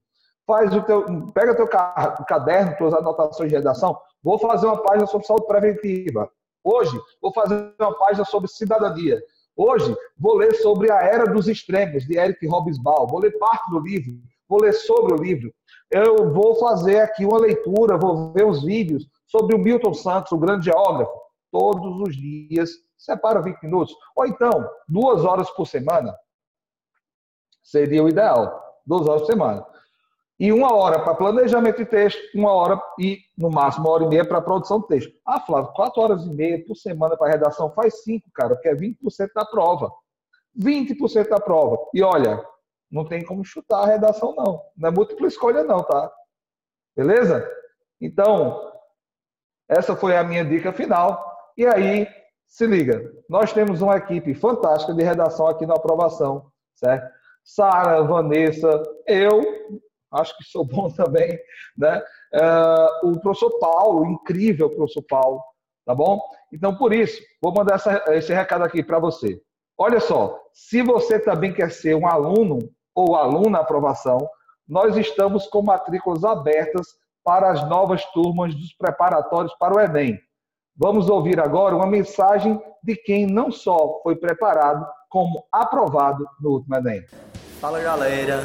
faz 0.47 0.73
o 0.73 0.81
teu, 0.81 1.05
pega 1.33 1.53
teu 1.53 1.67
caderno, 1.67 2.77
tuas 2.77 2.93
anotações 2.93 3.49
de 3.49 3.55
redação, 3.57 3.99
vou 4.23 4.39
fazer 4.39 4.65
uma 4.65 4.81
página 4.81 5.05
sobre 5.05 5.27
saúde 5.27 5.45
preventiva. 5.45 6.31
Hoje, 6.69 6.99
vou 7.21 7.31
fazer 7.31 7.73
uma 7.79 7.97
página 7.97 8.25
sobre 8.25 8.49
cidadania. 8.49 9.23
Hoje, 9.55 9.95
vou 10.19 10.35
ler 10.35 10.53
sobre 10.55 10.91
a 10.91 10.97
Era 10.97 11.23
dos 11.23 11.47
Extremos, 11.47 12.03
de 12.03 12.17
Eric 12.17 12.45
Hobsbawm. 12.45 13.07
Vou 13.07 13.21
ler 13.21 13.31
parte 13.39 13.71
do 13.71 13.79
livro, 13.79 14.19
vou 14.49 14.61
ler 14.61 14.73
sobre 14.73 15.13
o 15.13 15.23
livro. 15.23 15.53
Eu 15.89 16.33
vou 16.33 16.55
fazer 16.55 16.99
aqui 16.99 17.25
uma 17.25 17.39
leitura, 17.39 17.97
vou 17.97 18.33
ver 18.33 18.45
os 18.45 18.65
vídeos 18.65 19.07
sobre 19.25 19.55
o 19.55 19.57
Milton 19.57 19.93
Santos, 19.93 20.33
o 20.33 20.37
grande 20.37 20.65
geógrafo. 20.65 21.13
Todos 21.49 22.01
os 22.01 22.17
dias, 22.17 22.71
separa 22.97 23.41
20 23.41 23.63
minutos. 23.63 23.95
Ou 24.13 24.27
então, 24.27 24.69
duas 24.89 25.23
horas 25.23 25.49
por 25.51 25.65
semana. 25.65 26.13
Seria 27.63 28.03
o 28.03 28.09
ideal. 28.09 28.61
Duas 28.85 29.07
horas 29.07 29.21
por 29.21 29.27
semana 29.27 29.65
e 30.39 30.51
uma 30.51 30.73
hora 30.73 31.03
para 31.03 31.15
planejamento 31.15 31.77
de 31.77 31.85
texto, 31.85 32.19
uma 32.35 32.51
hora 32.51 32.79
e, 32.99 33.19
no 33.35 33.49
máximo, 33.49 33.85
uma 33.85 33.93
hora 33.93 34.03
e 34.03 34.07
meia 34.07 34.25
para 34.25 34.41
produção 34.41 34.79
de 34.81 34.87
texto. 34.87 35.11
Ah, 35.25 35.39
Flávio, 35.39 35.73
quatro 35.73 36.01
horas 36.01 36.23
e 36.25 36.29
meia 36.29 36.63
por 36.65 36.75
semana 36.75 37.17
para 37.17 37.31
redação 37.31 37.71
faz 37.71 38.03
cinco, 38.03 38.29
cara, 38.33 38.55
porque 38.55 38.69
é 38.69 38.75
20% 38.75 38.97
da 39.33 39.45
prova. 39.45 39.91
20% 40.59 41.29
da 41.29 41.39
prova. 41.39 41.77
E 41.93 42.03
olha, 42.03 42.43
não 42.91 43.03
tem 43.03 43.25
como 43.25 43.43
chutar 43.43 43.83
a 43.83 43.87
redação, 43.87 44.35
não. 44.35 44.61
Não 44.77 44.89
é 44.89 44.91
múltipla 44.91 45.27
escolha, 45.27 45.63
não, 45.63 45.83
tá? 45.83 46.11
Beleza? 46.95 47.47
Então, 47.99 48.71
essa 49.67 49.95
foi 49.95 50.15
a 50.15 50.23
minha 50.23 50.45
dica 50.45 50.71
final. 50.71 51.23
E 51.57 51.65
aí, 51.65 52.07
se 52.47 52.65
liga, 52.67 53.11
nós 53.27 53.51
temos 53.51 53.81
uma 53.81 53.97
equipe 53.97 54.33
fantástica 54.35 54.93
de 54.93 55.03
redação 55.03 55.47
aqui 55.47 55.65
na 55.65 55.73
aprovação, 55.73 56.51
certo? 56.75 57.11
Sara, 57.43 58.03
Vanessa, 58.03 58.83
eu, 59.05 59.41
acho 60.11 60.37
que 60.37 60.43
sou 60.43 60.65
bom 60.65 60.89
também, 60.95 61.37
né? 61.77 62.01
Uh, 62.33 63.09
o 63.09 63.19
professor 63.19 63.57
Paulo, 63.59 64.05
incrível 64.05 64.69
professor 64.69 65.03
Paulo, 65.03 65.41
tá 65.85 65.95
bom? 65.95 66.21
Então, 66.51 66.75
por 66.75 66.93
isso, 66.93 67.21
vou 67.41 67.53
mandar 67.53 67.75
essa, 67.75 68.03
esse 68.09 68.33
recado 68.33 68.63
aqui 68.63 68.83
para 68.83 68.99
você. 68.99 69.41
Olha 69.77 69.99
só, 69.99 70.39
se 70.53 70.81
você 70.81 71.19
também 71.19 71.53
quer 71.53 71.71
ser 71.71 71.95
um 71.95 72.07
aluno 72.07 72.59
ou 72.95 73.15
aluna 73.15 73.59
aprovação, 73.59 74.17
nós 74.67 74.97
estamos 74.97 75.47
com 75.47 75.61
matrículas 75.61 76.23
abertas 76.23 76.87
para 77.23 77.51
as 77.51 77.67
novas 77.69 78.03
turmas 78.11 78.55
dos 78.55 78.73
preparatórios 78.73 79.53
para 79.55 79.75
o 79.75 79.79
Enem. 79.79 80.19
Vamos 80.75 81.09
ouvir 81.09 81.39
agora 81.39 81.75
uma 81.75 81.85
mensagem 81.85 82.59
de 82.83 82.95
quem 82.95 83.25
não 83.25 83.51
só 83.51 83.99
foi 84.01 84.15
preparado, 84.15 84.85
como 85.09 85.43
aprovado 85.51 86.25
no 86.39 86.51
último 86.51 86.75
Enem. 86.75 87.05
Fala 87.59 87.79
galera, 87.79 88.39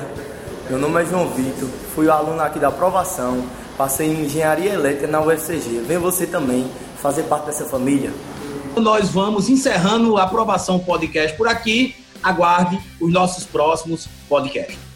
meu 0.72 0.80
nome 0.80 1.02
é 1.02 1.04
João 1.04 1.28
Vitor, 1.28 1.68
fui 1.94 2.08
aluno 2.08 2.40
aqui 2.40 2.58
da 2.58 2.68
aprovação, 2.68 3.44
passei 3.76 4.06
em 4.06 4.24
engenharia 4.24 4.72
elétrica 4.72 5.06
na 5.06 5.20
UFCG. 5.20 5.82
Vem 5.86 5.98
você 5.98 6.26
também 6.26 6.66
fazer 6.96 7.24
parte 7.24 7.44
dessa 7.44 7.66
família. 7.66 8.10
Nós 8.74 9.10
vamos 9.10 9.50
encerrando 9.50 10.16
a 10.16 10.22
aprovação 10.22 10.78
podcast 10.78 11.36
por 11.36 11.46
aqui. 11.46 11.94
Aguarde 12.22 12.80
os 12.98 13.12
nossos 13.12 13.44
próximos 13.44 14.08
podcasts. 14.30 14.91